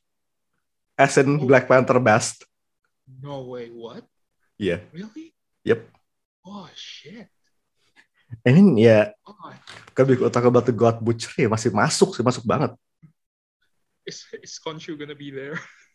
As 0.97 1.15
in 1.21 1.37
Oh. 1.41 1.47
Black 1.47 1.69
Panther 1.69 2.01
Bast. 2.01 2.45
No 3.07 3.47
way. 3.53 3.69
What? 3.71 4.03
Iya. 4.57 4.83
Really? 4.91 5.37
Yep. 5.63 5.85
Oh 6.43 6.67
shit. 6.75 7.29
I 8.43 8.51
mean, 8.51 8.75
ya, 8.75 9.15
Oh, 9.23 9.39
kalau 9.95 10.11
we 10.11 10.19
talk 10.33 10.43
about 10.43 10.67
the 10.67 10.75
God 10.75 10.99
Butcher, 10.99 11.31
ya 11.39 11.47
masih 11.47 11.71
masuk 11.71 12.17
sih, 12.19 12.25
masuk 12.27 12.43
banget. 12.43 12.75
is 14.07 14.23
is 14.43 14.59
Khonshu 14.59 14.95
gonna 14.99 15.15
be 15.19 15.31
there? 15.31 15.55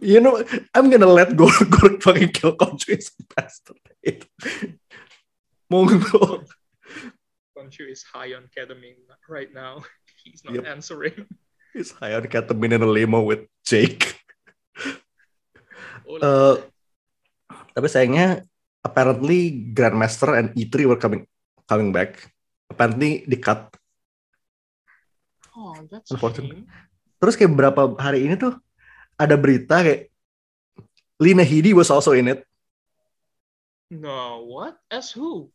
You 0.00 0.20
know, 0.20 0.44
I'm 0.76 0.92
gonna 0.92 1.08
let 1.08 1.32
Gore, 1.32 1.56
Gore 1.72 1.96
fucking 2.04 2.36
kill 2.36 2.52
Conchu 2.52 3.00
as 3.00 3.16
a 3.16 3.22
bastard. 3.32 3.80
Mongol. 5.72 6.44
Khonshu 7.56 7.88
is 7.88 8.04
high 8.04 8.36
on 8.36 8.50
ketamine 8.52 9.00
right 9.24 9.48
now. 9.48 9.80
He's 10.20 10.44
not 10.44 10.60
Yep. 10.60 10.64
answering. 10.68 11.16
He's 11.72 11.96
high 11.96 12.12
on 12.12 12.28
ketamine 12.28 12.76
in 12.76 12.82
a 12.84 12.90
limo 12.90 13.24
with 13.24 13.48
Jake. 13.64 14.20
Uh, 16.10 16.58
tapi 17.70 17.86
sayangnya, 17.86 18.42
apparently 18.82 19.70
Grandmaster 19.72 20.34
and 20.36 20.50
E3 20.58 20.74
were 20.90 20.98
coming 20.98 21.24
coming 21.70 21.94
back. 21.94 22.18
Apparently 22.68 23.22
di 23.24 23.38
cut. 23.38 23.70
oh, 25.54 25.76
that's 25.88 26.10
unfortunate. 26.10 26.66
Terus 27.22 27.34
kayak 27.38 27.52
beberapa 27.54 27.94
hari 28.00 28.26
ini 28.26 28.34
tuh 28.34 28.58
ada 29.20 29.36
berita 29.36 29.84
kayak 29.84 30.08
Lina 31.20 31.44
Headey 31.44 31.76
was 31.76 31.92
also 31.92 32.16
in 32.16 32.32
it. 32.32 32.40
No, 33.92 34.48
what? 34.48 34.80
As 34.88 35.12
who? 35.12 35.52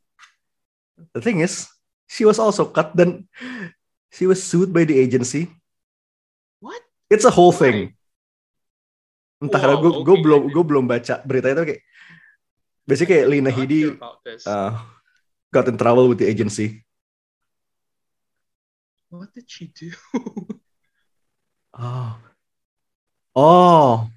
The 1.17 1.21
thing 1.25 1.41
is, 1.41 1.65
she 2.05 2.21
was 2.21 2.37
also 2.37 2.69
cut 2.69 2.93
dan 2.93 3.25
she 4.13 4.29
was 4.29 4.45
sued 4.45 4.69
by 4.69 4.85
the 4.85 4.93
agency. 4.93 5.49
What? 6.61 6.85
It's 7.09 7.25
a 7.25 7.33
whole 7.33 7.49
Why? 7.49 7.59
thing. 7.59 7.77
Entah 9.41 9.59
Wow, 9.65 9.81
gue 9.81 9.91
gue 10.05 10.15
okay. 10.15 10.23
belum 10.23 10.41
gue 10.53 10.63
belum 10.63 10.85
baca 10.85 11.15
berita 11.25 11.51
itu 11.51 11.63
kayak 11.73 11.81
basically 12.85 13.19
kayak 13.19 13.27
Lina 13.33 13.51
Headey 13.51 13.97
uh, 14.45 14.77
got 15.49 15.65
in 15.65 15.75
trouble 15.75 16.05
with 16.05 16.21
the 16.21 16.29
agency. 16.29 16.85
what 19.09 19.33
did 19.33 19.47
she 19.49 19.71
do? 19.73 19.91
Oh. 21.75 22.15
Oh. 23.35 24.07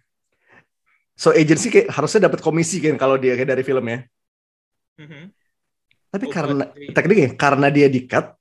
So 1.19 1.35
agency 1.35 1.75
kayak 1.75 1.91
harusnya 1.91 2.31
dapat 2.31 2.39
komisi 2.39 2.79
kan 2.79 2.95
kalau 2.95 3.19
dia 3.19 3.35
kayak 3.35 3.59
dari 3.59 3.67
filmnya. 3.67 4.07
Mhm. 4.95 5.35
Tapi 6.09 6.25
Oh, 6.25 6.33
karena 6.33 6.65
tekniknya 6.95 7.35
karena 7.35 7.67
dia 7.69 7.91
di 7.91 8.07
cut 8.07 8.39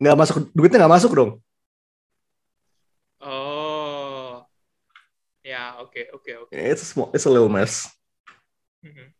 nggak 0.00 0.16
masuk 0.16 0.36
duitnya 0.56 0.80
nggak 0.80 0.94
masuk 0.96 1.12
dong. 1.12 1.32
Oh. 3.20 4.40
Yeah, 5.44 5.76
okay, 5.84 6.08
okay, 6.08 6.40
okay. 6.40 6.72
It's 6.72 6.80
a 6.80 6.88
small, 6.88 7.12
it's 7.12 7.28
a 7.28 7.32
little 7.32 7.52
mess. 7.52 7.92
Mhm. 8.80 9.12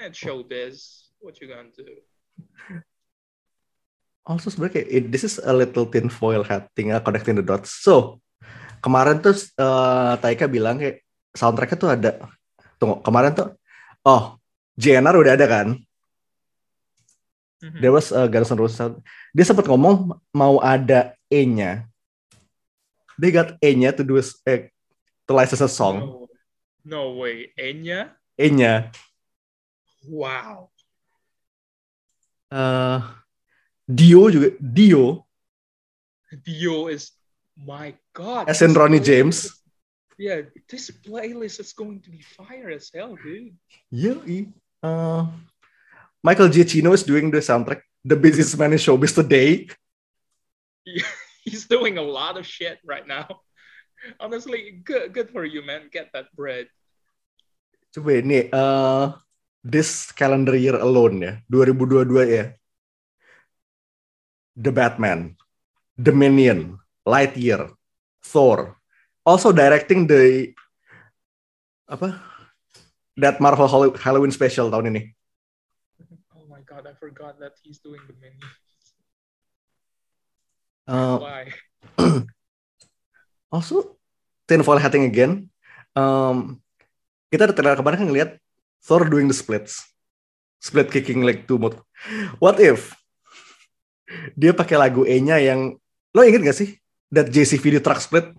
That 0.00 0.16
showbiz. 0.16 1.12
What 1.20 1.36
you 1.44 1.52
gonna 1.52 1.68
do? 1.76 2.00
Also 4.24 4.48
sebenarnya 4.48 4.80
kayak 4.80 5.12
this 5.12 5.28
is 5.28 5.36
a 5.36 5.52
little 5.52 5.84
tin 5.84 6.08
foil 6.08 6.40
hat 6.40 6.72
thing 6.72 6.96
uh, 6.96 7.02
connecting 7.04 7.36
the 7.36 7.44
dots. 7.44 7.84
So 7.84 8.21
kemarin 8.82 9.22
tuh 9.22 9.38
uh, 9.62 10.18
Taika 10.18 10.50
bilang 10.50 10.76
kayak 10.76 11.06
soundtracknya 11.32 11.78
tuh 11.78 11.90
ada. 11.90 12.12
Tunggu 12.76 12.98
kemarin 13.00 13.32
tuh 13.32 13.54
oh 14.02 14.36
JNR 14.74 15.14
udah 15.14 15.32
ada 15.38 15.46
kan? 15.46 15.66
Mhm. 17.62 17.78
There 17.78 17.94
was 17.94 18.10
uh, 18.10 18.26
Guns 18.26 18.50
N' 18.50 18.58
Roses. 18.58 18.98
Dia 19.30 19.46
sempat 19.46 19.70
ngomong 19.70 20.18
mau 20.34 20.58
ada 20.58 21.14
E-nya. 21.30 21.86
They 23.14 23.30
got 23.30 23.54
E-nya 23.62 23.94
to 23.94 24.02
do 24.02 24.18
a, 24.18 24.24
eh, 24.50 24.74
to 25.30 25.32
license 25.32 25.62
a 25.62 25.70
song. 25.70 26.02
No, 26.02 26.26
no 26.82 27.22
way. 27.22 27.54
Enya? 27.54 28.18
E-nya. 28.34 28.90
Wow. 30.02 30.74
Uh, 32.50 33.00
Dio 33.86 34.28
juga 34.28 34.52
Dio 34.60 35.24
Dio 36.40 36.88
is 36.88 37.12
my 37.64 37.94
god. 38.12 38.48
as 38.48 38.62
in 38.62 38.74
Ronnie 38.74 39.00
James. 39.00 39.62
Yeah, 40.18 40.46
this 40.68 40.90
playlist 40.90 41.58
is 41.58 41.72
going 41.72 42.02
to 42.02 42.10
be 42.10 42.20
fire 42.20 42.70
as 42.70 42.90
hell, 42.94 43.16
dude. 43.16 43.56
Yoi. 43.90 44.52
Uh, 44.82 45.26
Michael 46.22 46.48
Giacchino 46.48 46.94
is 46.94 47.02
doing 47.02 47.30
the 47.30 47.38
soundtrack. 47.38 47.82
The 48.04 48.14
busiest 48.14 48.58
man 48.58 48.72
in 48.74 48.78
showbiz 48.78 49.14
today. 49.14 49.70
He's 51.44 51.66
doing 51.66 51.98
a 51.98 52.02
lot 52.02 52.38
of 52.38 52.46
shit 52.46 52.78
right 52.86 53.06
now. 53.06 53.42
Honestly, 54.18 54.82
good 54.82 55.14
good 55.14 55.30
for 55.30 55.46
you, 55.46 55.62
man. 55.62 55.86
Get 55.90 56.10
that 56.14 56.30
bread. 56.34 56.66
Coba 57.94 58.18
ini 58.18 58.50
uh, 58.50 59.14
this 59.62 60.10
calendar 60.10 60.58
year 60.58 60.74
alone 60.78 61.22
ya, 61.22 61.32
2022 61.46 62.26
ya. 62.26 62.44
The 64.58 64.72
Batman, 64.74 65.38
the 65.94 66.10
Dominion, 66.10 66.81
Lightyear, 67.02 67.70
Thor. 68.22 68.78
Also 69.22 69.50
directing 69.54 70.06
the 70.06 70.50
apa? 71.86 72.18
That 73.18 73.38
Marvel 73.38 73.68
Hall- 73.68 73.98
Halloween 73.98 74.32
special 74.32 74.72
tahun 74.72 74.94
ini. 74.94 75.02
Oh 76.32 76.48
my 76.48 76.64
god, 76.64 76.88
I 76.88 76.94
forgot 76.96 77.36
that 77.38 77.54
he's 77.60 77.78
doing 77.78 78.00
the 78.08 78.16
menu. 78.18 78.42
Eh, 80.88 81.16
Why? 81.20 81.44
also 83.54 83.94
Tinfoil 84.48 84.82
Hatting 84.82 85.06
again. 85.06 85.46
Um, 85.94 86.58
kita 87.28 87.46
ada 87.46 87.54
trailer 87.54 87.78
kemarin 87.78 88.00
kan 88.02 88.08
ngeliat 88.08 88.30
Thor 88.82 89.06
doing 89.06 89.30
the 89.30 89.36
splits, 89.36 89.78
split 90.58 90.90
kicking 90.90 91.22
leg 91.22 91.46
two 91.46 91.60
mode. 91.60 91.78
What 92.42 92.58
if 92.58 92.96
dia 94.34 94.50
pakai 94.50 94.74
lagu 94.74 95.06
E-nya 95.06 95.38
yang 95.38 95.78
lo 96.12 96.20
inget 96.26 96.42
gak 96.42 96.58
sih? 96.58 96.74
That 97.12 97.28
JCVD 97.28 97.84
truck 97.84 98.00
split. 98.00 98.32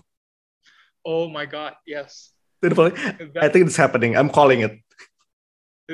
Oh 1.06 1.30
my 1.30 1.46
god, 1.46 1.78
yes. 1.86 2.34
I 2.64 3.50
think 3.52 3.68
it's 3.70 3.78
happening. 3.78 4.16
I'm 4.18 4.32
calling 4.32 4.66
it. 4.66 4.80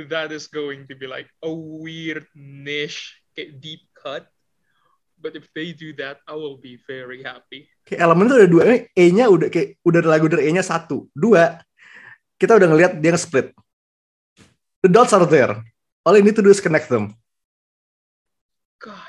that 0.08 0.32
is 0.32 0.48
going 0.48 0.88
to 0.88 0.96
be 0.96 1.08
like 1.08 1.28
a 1.42 1.52
weird 1.52 2.26
niche, 2.36 3.18
deep 3.36 3.82
cut. 3.98 4.28
But 5.20 5.36
if 5.36 5.52
they 5.52 5.74
do 5.74 5.92
that, 6.00 6.24
I 6.28 6.39
will 6.39 6.56
be 6.56 6.80
very 6.88 7.20
happy. 7.20 7.68
Kayak 7.84 8.08
elemen 8.08 8.32
itu 8.32 8.36
ada 8.39 8.48
dua. 8.48 8.63
E-nya 8.96 9.28
udah 9.28 9.52
kayak 9.52 9.76
udah 9.84 10.00
lagu 10.08 10.32
dari 10.32 10.48
E-nya 10.48 10.63
satu, 10.63 11.12
dua. 11.12 11.60
Kita 12.39 12.56
udah 12.56 12.72
ngeliat 12.72 13.04
dia 13.04 13.12
nge-split. 13.12 13.52
The 14.80 14.88
dots 14.88 15.12
are 15.12 15.28
there. 15.28 15.60
All 16.08 16.15
you 16.15 16.24
need 16.24 16.39
to 16.39 16.46
do 16.46 16.48
is 16.48 16.63
connect 16.63 16.88
them. 16.88 17.12
God, 18.80 19.09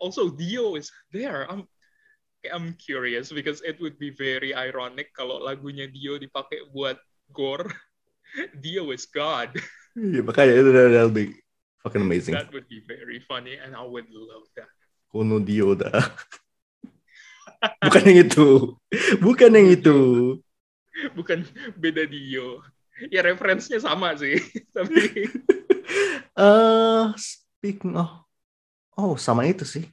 also, 0.00 0.32
Dio 0.32 0.74
is 0.74 0.90
there. 1.12 1.46
I'm 1.46 1.68
I'm 2.48 2.72
curious 2.80 3.28
because 3.28 3.60
it 3.60 3.76
would 3.84 4.00
be 4.00 4.10
very 4.16 4.56
ironic 4.56 5.12
kalau 5.12 5.44
lagunya 5.44 5.86
Dio 5.92 6.16
dipakai 6.16 6.72
buat 6.72 6.96
gore. 7.30 7.68
Dio 8.64 8.90
is 8.90 9.04
God. 9.06 9.52
Iya, 9.92 10.24
makanya 10.24 10.52
itu 10.56 10.70
that'll 10.72 11.12
be 11.12 11.36
fucking 11.84 12.00
amazing. 12.00 12.32
That 12.32 12.48
would 12.54 12.70
be 12.70 12.80
very 12.88 13.20
funny, 13.28 13.60
and 13.60 13.76
I 13.76 13.84
would 13.84 14.08
love 14.08 14.48
that. 14.56 14.70
Kono 15.10 15.42
Dioda. 15.42 15.90
Bukan 17.84 18.02
yang 18.08 18.18
itu. 18.24 18.48
Bukan 19.20 19.50
yang 19.52 19.68
itu. 19.68 19.98
Bukan 21.12 21.44
beda 21.76 22.06
Dio. 22.08 22.64
Ya 23.12 23.20
referensinya 23.20 23.82
sama 23.82 24.14
sih, 24.16 24.38
tapi 24.76 25.28
Eh, 26.40 27.04
speaking 27.16 27.96
of 27.96 28.24
Oh, 29.00 29.16
sama 29.16 29.48
itu 29.48 29.64
sih. 29.64 29.88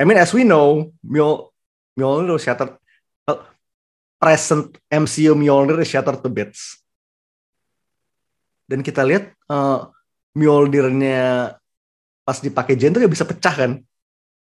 I 0.00 0.08
mean, 0.08 0.16
as 0.16 0.32
we 0.32 0.48
know, 0.48 0.88
Mjol 1.04 1.52
Mjolnir 1.92 2.32
was 2.32 2.42
shattered. 2.42 2.72
uh, 3.28 3.44
present 4.16 4.80
MCU 4.88 5.36
Mjolnir 5.36 5.76
is 5.78 5.92
shattered 5.92 6.24
to 6.24 6.32
bits. 6.32 6.80
Dan 8.64 8.80
kita 8.80 9.04
lihat 9.04 9.28
uh, 9.46 9.92
Mjolnirnya 10.32 11.52
pas 12.24 12.40
dipakai 12.40 12.74
Jen 12.74 12.96
tuh 12.96 13.04
kayak 13.04 13.12
bisa 13.12 13.28
pecah 13.28 13.52
kan, 13.54 13.72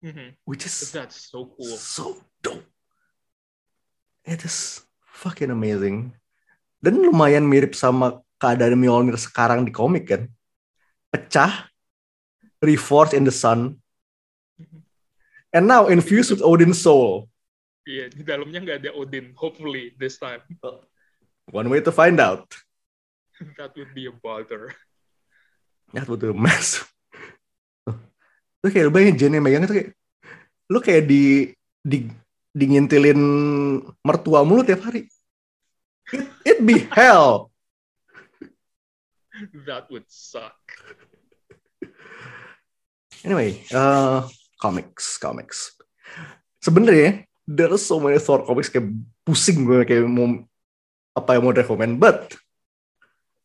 Mhm. 0.00 0.38
which 0.48 0.64
is 0.64 0.88
that's 0.88 1.28
so 1.28 1.52
cool. 1.52 1.74
so 1.76 2.16
dope. 2.40 2.64
It 4.24 4.40
is 4.42 4.80
fucking 5.04 5.52
amazing. 5.52 6.16
Dan 6.80 7.02
lumayan 7.04 7.44
mirip 7.44 7.76
sama 7.76 8.22
keadaan 8.40 8.78
Mjolnir 8.80 9.20
sekarang 9.20 9.68
di 9.68 9.70
komik 9.74 10.08
kan. 10.08 10.22
Pecah, 11.12 11.68
reforged 12.64 13.14
in 13.14 13.24
the 13.24 13.34
sun, 13.34 13.78
and 15.54 15.66
now 15.66 15.86
infused 15.86 16.30
with 16.30 16.42
Odin's 16.42 16.82
soul. 16.82 17.30
Iya, 17.88 18.12
di 18.12 18.20
dalamnya 18.20 18.60
nggak 18.60 18.78
ada 18.84 18.90
Odin. 18.92 19.32
Hopefully 19.32 19.96
this 19.96 20.20
time. 20.20 20.44
One 21.48 21.72
way 21.72 21.80
to 21.80 21.88
find 21.88 22.20
out. 22.20 22.52
That 23.56 23.72
would 23.78 23.96
be 23.96 24.04
a 24.10 24.12
bother. 24.12 24.76
That 25.96 26.04
would 26.04 26.20
be 26.20 26.28
a 26.28 26.36
mess. 26.36 26.84
Lu 28.60 28.68
kayak 28.68 28.90
lu 28.90 28.92
bayangin 28.92 29.16
Jen 29.16 29.36
yang 29.38 29.44
megang 29.46 29.64
itu 29.64 29.72
kayak 29.72 29.90
lu 30.68 30.78
kayak 30.82 31.06
di 31.08 31.54
di 31.80 32.10
dingintilin 32.52 33.20
mertua 34.04 34.44
mulu 34.44 34.66
tiap 34.66 34.84
hari. 34.84 35.08
It, 36.12 36.26
it 36.44 36.58
be 36.60 36.84
hell. 36.92 37.54
That 39.64 39.86
would 39.88 40.10
suck. 40.10 40.58
Anyway, 43.26 43.62
uh, 43.74 44.22
comics, 44.60 45.18
comics. 45.18 45.74
Sebenarnya 46.62 47.26
there 47.46 47.70
are 47.72 47.80
so 47.80 47.98
many 47.98 48.20
Thor 48.20 48.44
comics 48.46 48.70
kayak 48.70 48.92
pusing 49.26 49.66
gue 49.66 49.82
kayak 49.82 50.06
mau 50.06 50.44
apa 51.16 51.34
yang 51.34 51.42
mau 51.46 51.54
rekomend, 51.54 51.98
but 51.98 52.34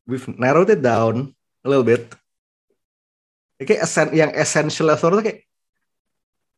we've 0.06 0.28
narrowed 0.38 0.70
it 0.70 0.82
down 0.84 1.34
a 1.64 1.68
little 1.70 1.86
bit. 1.86 2.12
Kayak 3.64 3.88
essen- 3.88 4.14
yang 4.14 4.32
essential 4.36 4.92
Thor 5.00 5.16
tuh 5.18 5.24
kayak 5.24 5.40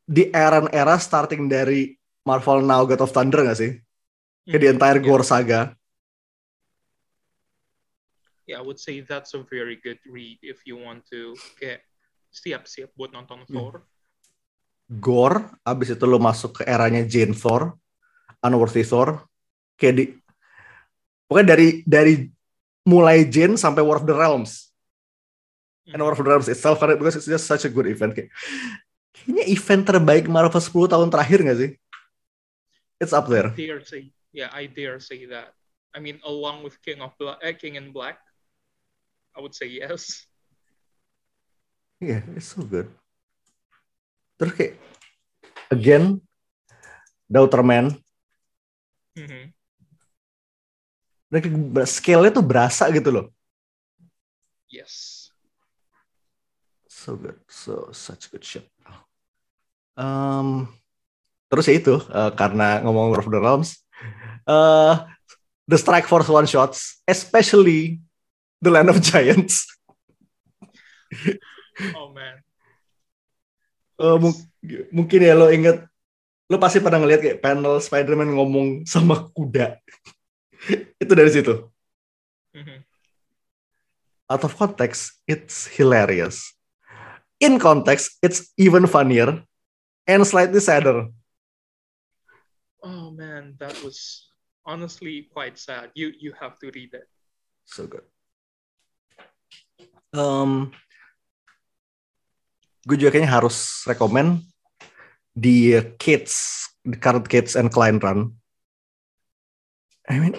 di 0.05 0.29
era-era 0.33 0.97
starting 0.97 1.45
dari 1.45 1.93
Marvel 2.25 2.65
Now 2.65 2.85
God 2.89 3.05
of 3.05 3.13
Thunder 3.13 3.45
gak 3.45 3.57
sih? 3.61 3.77
Kayak 4.49 4.61
di 4.61 4.67
entire 4.69 4.99
Yeah. 5.01 5.05
Gore 5.05 5.25
saga. 5.25 5.61
Yeah, 8.45 8.61
I 8.61 8.65
would 8.65 8.77
say 8.77 9.01
that's 9.01 9.33
a 9.33 9.41
very 9.41 9.77
good 9.77 9.97
read 10.05 10.37
if 10.45 10.65
you 10.69 10.77
want 10.77 11.05
to 11.09 11.33
kayak 11.57 11.84
siap-siap 12.35 12.91
buat 12.93 13.15
nonton 13.15 13.47
Hmm. 13.47 13.55
Thor. 13.55 13.73
Gore, 14.85 15.49
abis 15.65 15.97
itu 15.97 16.05
lo 16.05 16.21
masuk 16.21 16.61
ke 16.61 16.63
eranya 16.69 17.01
Jane 17.07 17.33
Thor, 17.33 17.73
Unworthy 18.45 18.85
Thor, 18.85 19.25
kayak 19.81 19.93
di 19.97 20.03
pokoknya 21.25 21.57
dari 21.57 21.67
dari 21.81 22.13
mulai 22.85 23.25
Jane 23.25 23.57
sampai 23.57 23.81
War 23.81 23.97
of 23.97 24.05
the 24.05 24.13
Realms, 24.13 24.69
and 25.89 25.97
War 25.97 26.13
of 26.13 26.21
the 26.21 26.29
Realms 26.29 26.45
itself 26.45 26.77
karena 26.77 27.01
because 27.01 27.17
it's 27.17 27.25
just 27.25 27.49
such 27.49 27.65
a 27.65 27.71
good 27.73 27.89
event. 27.89 28.13
Kayak, 28.13 28.29
kayaknya 29.09 29.43
event 29.49 29.83
terbaik 29.89 30.29
Marvel 30.29 30.61
10 30.61 30.93
tahun 30.93 31.09
terakhir 31.09 31.41
nggak 31.41 31.59
sih? 31.65 31.71
It's 33.01 33.09
up 33.11 33.25
there. 33.25 33.51
I 33.51 33.57
dare 33.57 33.81
say, 33.81 34.13
yeah, 34.29 34.53
I 34.53 34.69
dare 34.69 35.01
say 35.01 35.25
that. 35.33 35.49
I 35.95 36.03
mean, 36.03 36.21
along 36.21 36.61
with 36.61 36.77
King 36.85 37.01
of 37.01 37.17
Black, 37.17 37.41
eh, 37.41 37.57
King 37.57 37.81
in 37.81 37.89
Black, 37.89 38.21
I 39.33 39.41
would 39.41 39.57
say 39.57 39.65
yes. 39.65 40.29
Yeah, 42.03 42.21
it's 42.35 42.51
so 42.51 42.61
good. 42.63 42.91
Terus 44.35 44.51
kayak 44.51 44.73
again, 45.71 46.19
dan 51.31 51.39
kayak 51.41 51.55
ber- 51.71 51.89
scale-nya 51.89 52.31
tuh 52.35 52.45
berasa 52.45 52.87
gitu 52.91 53.09
loh. 53.11 53.25
Yes. 54.69 55.27
So 56.91 57.15
good, 57.15 57.39
so 57.47 57.91
such 57.95 58.31
good 58.31 58.43
shit. 58.43 58.65
Um, 59.95 60.67
terus 61.47 61.71
ya 61.71 61.79
itu 61.79 61.95
eh, 62.11 62.31
karena 62.35 62.83
ngomong 62.83 63.15
War 63.15 63.23
of 63.23 63.31
the 63.31 63.39
Realms, 63.39 63.79
eh, 64.43 64.93
the 65.67 65.77
Strike 65.79 66.07
Force 66.11 66.27
one 66.27 66.47
shots, 66.47 66.99
especially 67.07 68.03
the 68.59 68.71
Land 68.71 68.91
of 68.91 68.99
Giants. 68.99 69.63
Oh 71.95 72.11
man. 72.15 72.39
Eh, 73.95 74.17
mung- 74.19 74.43
mungkin 74.91 75.19
ya 75.23 75.35
lo 75.35 75.47
inget, 75.47 75.87
lo 76.51 76.55
pasti 76.59 76.83
pernah 76.83 76.99
ngeliat 76.99 77.21
kayak 77.23 77.41
panel 77.43 77.79
Spider-Man 77.79 78.35
ngomong 78.35 78.67
sama 78.83 79.31
kuda. 79.31 79.79
itu 81.03 81.13
dari 81.15 81.31
situ. 81.31 81.71
Mhm. 82.55 82.83
Out 84.25 84.43
of 84.43 84.57
context, 84.57 85.21
it's 85.29 85.69
hilarious. 85.69 86.55
In 87.37 87.59
context, 87.61 88.17
it's 88.25 88.51
even 88.57 88.87
funnier 88.89 89.43
and 90.07 90.23
slightly 90.25 90.59
sadder. 90.63 91.11
Oh 92.81 93.11
man, 93.11 93.53
that 93.59 93.75
was 93.83 94.27
honestly 94.65 95.29
quite 95.29 95.59
sad. 95.59 95.91
You 95.93 96.15
you 96.15 96.33
have 96.41 96.57
to 96.63 96.71
read 96.73 96.95
it. 96.95 97.05
So 97.65 97.85
good. 97.85 98.05
Um, 100.15 100.71
gue 102.85 102.95
juga 103.01 103.17
kayaknya 103.17 103.33
harus 103.33 103.81
rekomend 103.89 104.45
di 105.33 105.73
Kids, 105.97 106.65
the 106.85 106.95
current 106.95 107.25
Kids 107.25 107.57
and 107.57 107.73
Klein 107.73 107.97
Run. 107.97 108.31
I 110.05 110.21
mean, 110.21 110.37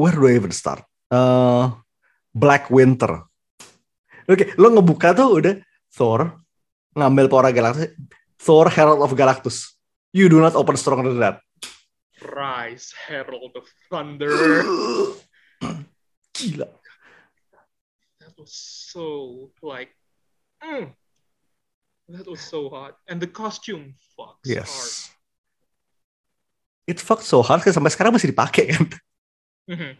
where 0.00 0.16
do 0.16 0.24
I 0.24 0.40
even 0.40 0.50
start? 0.50 0.82
Uh, 1.12 1.76
Black 2.32 2.72
Winter. 2.72 3.28
Oke, 4.24 4.56
lo 4.56 4.72
ngebuka 4.72 5.12
tuh 5.12 5.38
udah 5.38 5.54
Thor 5.92 6.40
ngambil 6.96 7.28
Power 7.28 7.52
Galaxy, 7.52 7.92
Thor 8.40 8.72
Herald 8.72 9.04
of 9.04 9.12
Galactus. 9.12 9.76
You 10.16 10.32
do 10.32 10.40
not 10.40 10.56
open 10.56 10.80
stronger 10.80 11.12
than 11.12 11.20
that. 11.20 11.36
Rise, 12.24 12.96
Herald 12.96 13.52
of 13.52 13.68
Thunder. 13.92 14.32
Gila. 16.32 16.68
That 18.24 18.32
was 18.40 18.56
so 18.56 19.52
like, 19.60 19.92
mm. 20.64 20.96
That 22.08 22.28
was 22.28 22.40
so 22.44 22.68
hot, 22.68 23.00
and 23.08 23.16
the 23.16 23.30
costume 23.30 23.96
fucks 24.12 24.44
hard. 24.44 24.44
Yes. 24.44 25.08
It 26.84 27.00
fucked 27.00 27.24
so 27.24 27.40
hard 27.40 27.64
kan 27.64 27.72
sampai 27.72 27.88
sekarang 27.88 28.12
masih 28.12 28.28
dipakai 28.28 28.76
kan. 28.76 28.84
Mhm. 29.72 29.96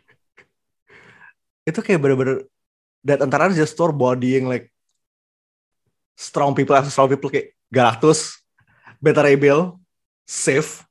Itu 1.64 1.80
kayak 1.80 1.96
bener-bener 2.04 2.44
that 3.08 3.24
antara 3.24 3.48
just 3.56 3.72
Thor 3.72 3.88
bodying 3.88 4.44
like 4.44 4.68
strong 6.12 6.52
people 6.52 6.76
as 6.76 6.92
strong 6.92 7.08
people 7.08 7.32
kayak 7.32 7.56
Galactus, 7.72 8.36
Beta 9.00 9.24
Ray 9.24 9.40
Bill, 9.40 9.80
Sif. 10.28 10.84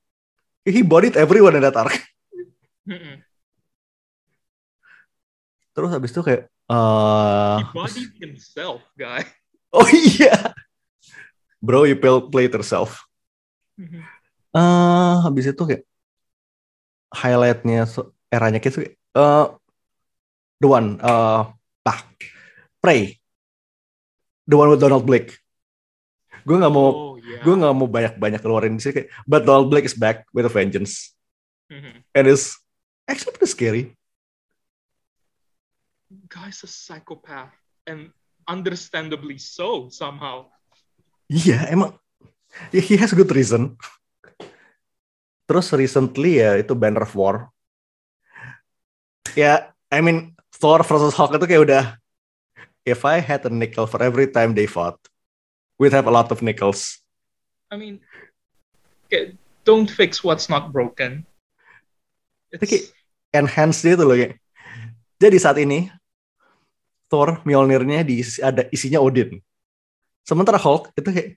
He 0.65 0.81
bodied 0.81 1.13
everyone 1.13 1.53
in 1.53 1.61
that 1.61 1.77
arc. 1.77 1.93
Mhm. 2.89 3.21
Terus 5.77 5.89
habis 5.93 6.09
itu 6.09 6.21
kayak 6.25 6.49
eh 6.49 7.57
He 7.61 7.65
bodied 7.69 8.13
himself, 8.17 8.81
guy. 8.97 9.21
Oh 9.73 9.89
iya. 9.89 10.52
Bro, 11.63 11.87
you 11.87 11.95
play, 11.95 12.11
play 12.27 12.45
it 12.45 12.53
yourself. 12.53 13.07
Mhm. 13.73 14.03
eh 14.53 15.15
habis 15.25 15.49
itu 15.49 15.63
kayak 15.65 15.81
highlightnya 17.09 17.89
so- 17.89 18.13
eranya 18.29 18.61
kayak 18.61 18.93
eh 18.93 19.45
the 20.61 20.67
one 20.69 21.01
eh 21.01 21.41
ah 21.89 21.99
Prey 22.77 23.17
the 24.45 24.53
one 24.53 24.69
with 24.69 24.77
Donald 24.77 25.09
Blake 25.09 25.41
gue 26.45 26.53
nggak 26.53 26.69
mau 26.69 26.85
Oh 26.85 27.13
yeah. 27.17 27.41
gue 27.41 27.49
nggak 27.49 27.73
mau 27.73 27.89
banyak 27.89 28.13
banyak 28.21 28.45
keluarin 28.45 28.77
di 28.77 28.85
sini 28.85 28.93
kayak 28.93 29.09
but 29.25 29.41
Donald 29.41 29.73
Blake 29.73 29.89
is 29.89 29.97
back 29.97 30.29
with 30.29 30.45
a 30.45 30.53
vengeance 30.53 31.17
Mhm. 31.73 32.05
and 32.13 32.23
is 32.29 32.53
actually 33.09 33.33
pretty 33.33 33.49
scary 33.49 33.83
Guy's 36.29 36.61
a 36.61 36.69
psychopath, 36.69 37.53
and 37.89 38.13
understandably 38.45 39.41
so 39.41 39.89
somehow. 39.89 40.45
Iya 41.33 41.65
emang 41.73 41.97
yeah, 42.69 42.85
he 42.85 42.93
has 42.93 43.09
good 43.09 43.29
reason 43.33 43.73
terus 45.49 45.73
recently 45.73 46.37
ya 46.39 46.61
itu 46.61 46.77
Banner 46.77 47.03
of 47.03 47.13
War 47.17 47.49
ya 49.33 49.73
I 49.89 49.99
mean 50.05 50.37
Thor 50.53 50.85
versus 50.85 51.17
Hulk 51.17 51.33
itu 51.41 51.45
kayak 51.49 51.63
udah 51.65 51.83
if 52.85 53.01
I 53.01 53.17
had 53.17 53.41
a 53.49 53.51
nickel 53.51 53.89
for 53.89 53.99
every 54.05 54.29
time 54.29 54.53
they 54.53 54.69
fought 54.69 55.01
we'd 55.81 55.97
have 55.97 56.05
a 56.05 56.13
lot 56.13 56.29
of 56.29 56.45
nickels 56.45 57.01
I 57.73 57.75
mean, 57.81 58.05
don't 59.65 59.89
fix 59.89 60.21
what's 60.21 60.45
not 60.45 60.69
broken. 60.69 61.25
It's, 62.53 62.61
Okay. 62.61 62.85
enhance 63.33 63.81
dia 63.81 63.97
tuh 63.97 64.05
loh 64.05 64.13
kayak 64.13 64.37
jadi 65.17 65.37
saat 65.41 65.57
ini 65.57 65.89
Thor 67.09 67.41
Mjolnirnya 67.41 68.05
di 68.05 68.21
ada 68.45 68.69
isinya 68.69 69.01
Odin 69.01 69.41
sementara 70.23 70.59
Hulk 70.59 70.91
itu 70.95 71.09
kayak 71.11 71.29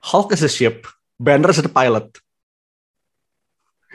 Hulk 0.00 0.32
is 0.36 0.44
a 0.44 0.50
ship 0.50 0.88
Banner 1.20 1.52
is 1.52 1.60
the 1.60 1.72
pilot 1.72 2.08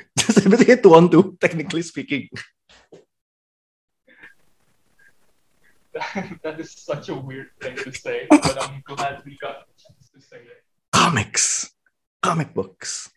just 0.19 0.41
everything 0.43 0.77
two 0.81 0.93
on 0.93 1.09
two 1.09 1.33
technically 1.41 1.81
speaking 1.81 2.29
that 6.43 6.59
is 6.59 6.75
such 6.75 7.07
a 7.07 7.15
weird 7.15 7.55
thing 7.59 7.75
to 7.79 7.91
say, 7.95 8.27
but 8.29 8.57
I'm 8.59 8.83
glad 8.83 9.23
we 9.23 9.39
got 9.39 9.63
to 10.11 10.19
say 10.19 10.43
it. 10.43 10.59
comics, 10.91 11.71
comic 12.19 12.51
books. 12.51 13.11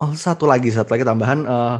Oh 0.00 0.12
satu 0.12 0.48
lagi, 0.48 0.72
satu 0.72 0.96
lagi 0.96 1.04
tambahan. 1.04 1.44
eh, 1.44 1.78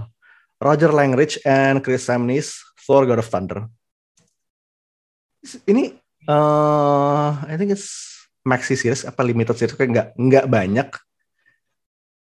Roger 0.57 0.89
Langridge 0.89 1.37
and 1.45 1.85
Chris 1.85 2.09
Samney's 2.09 2.57
Thor 2.81 3.05
God 3.05 3.21
of 3.21 3.29
Thunder. 3.29 3.69
Ini, 5.69 5.93
eh 6.27 7.31
I 7.57 7.59
think 7.59 7.73
it's 7.73 7.89
maxi 8.45 8.77
series 8.77 9.09
apa 9.09 9.25
limited 9.25 9.57
series 9.57 9.73
kayak 9.73 9.91
nggak 9.97 10.09
nggak 10.13 10.47
banyak. 10.53 10.89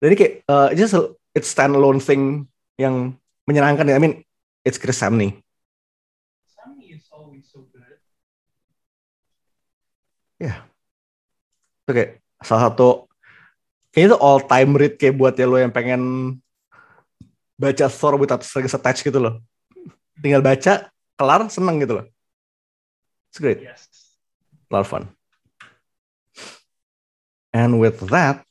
Jadi 0.02 0.14
kayak 0.18 0.34
it's 0.74 0.82
just 0.82 0.98
a- 0.98 1.14
it's 1.38 1.54
standalone 1.54 2.02
thing 2.02 2.50
yang 2.82 3.14
menyenangkan. 3.46 3.94
I 3.94 4.02
mean, 4.02 4.26
it's 4.66 4.82
Chris 4.82 4.98
Samney. 4.98 5.38
Is 6.90 7.06
always 7.14 7.46
so 7.46 7.70
good. 7.70 8.02
Itu 11.86 11.92
kayak 11.94 12.26
salah 12.42 12.74
satu 12.74 13.06
kayaknya 13.94 14.16
itu 14.16 14.18
all 14.18 14.42
time 14.42 14.74
read 14.74 14.98
kayak 14.98 15.14
buat 15.14 15.38
ya 15.38 15.46
lo 15.46 15.62
yang 15.62 15.70
pengen 15.70 16.02
baca 17.60 17.86
Thor 17.86 18.18
without 18.18 18.42
strings 18.42 18.74
attached 18.74 19.06
gitu 19.06 19.22
loh. 19.22 19.38
Tinggal 20.18 20.42
baca, 20.42 20.90
kelar, 21.20 21.46
seneng 21.54 21.78
gitu 21.86 22.02
loh. 22.02 22.06
It's 23.30 23.38
great, 23.38 23.62
Yes. 23.62 23.86
a 24.68 24.74
lot 24.74 24.82
of 24.84 24.90
fun. 24.90 25.06
And 27.50 27.80
with 27.82 28.00
that, 28.14 28.46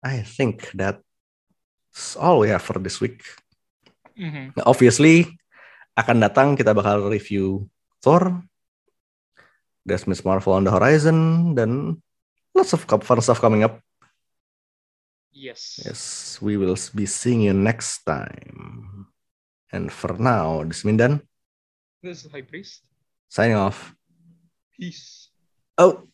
I 0.00 0.22
think 0.22 0.70
that's 0.72 2.16
all 2.16 2.40
we 2.40 2.48
have 2.48 2.62
for 2.62 2.78
this 2.80 3.00
week. 3.00 3.20
Mhm. 4.16 4.56
Nah, 4.56 4.64
obviously, 4.64 5.28
akan 5.96 6.24
datang 6.24 6.48
kita 6.56 6.72
bakal 6.72 7.08
review 7.12 7.68
Thor. 8.00 8.40
There's 9.86 10.08
Miss 10.08 10.24
Marvel 10.24 10.56
on 10.56 10.64
the 10.66 10.72
horizon 10.72 11.52
dan 11.54 12.00
lots 12.56 12.72
of 12.72 12.82
fun 13.04 13.20
stuff 13.22 13.38
coming 13.38 13.62
up. 13.62 13.78
Yes. 15.36 15.78
Yes, 15.84 16.00
we 16.40 16.56
will 16.56 16.74
be 16.96 17.04
seeing 17.04 17.44
you 17.44 17.52
next 17.52 18.02
time. 18.08 19.04
And 19.68 19.92
for 19.92 20.16
now, 20.16 20.64
this 20.64 20.80
is 20.80 20.84
Mindan 20.88 21.20
This 22.00 22.24
is 22.24 22.32
High 22.32 22.46
Priest. 22.46 22.82
signing 23.28 23.58
off. 23.60 23.92
Peace. 24.72 25.28
Out. 25.76 26.08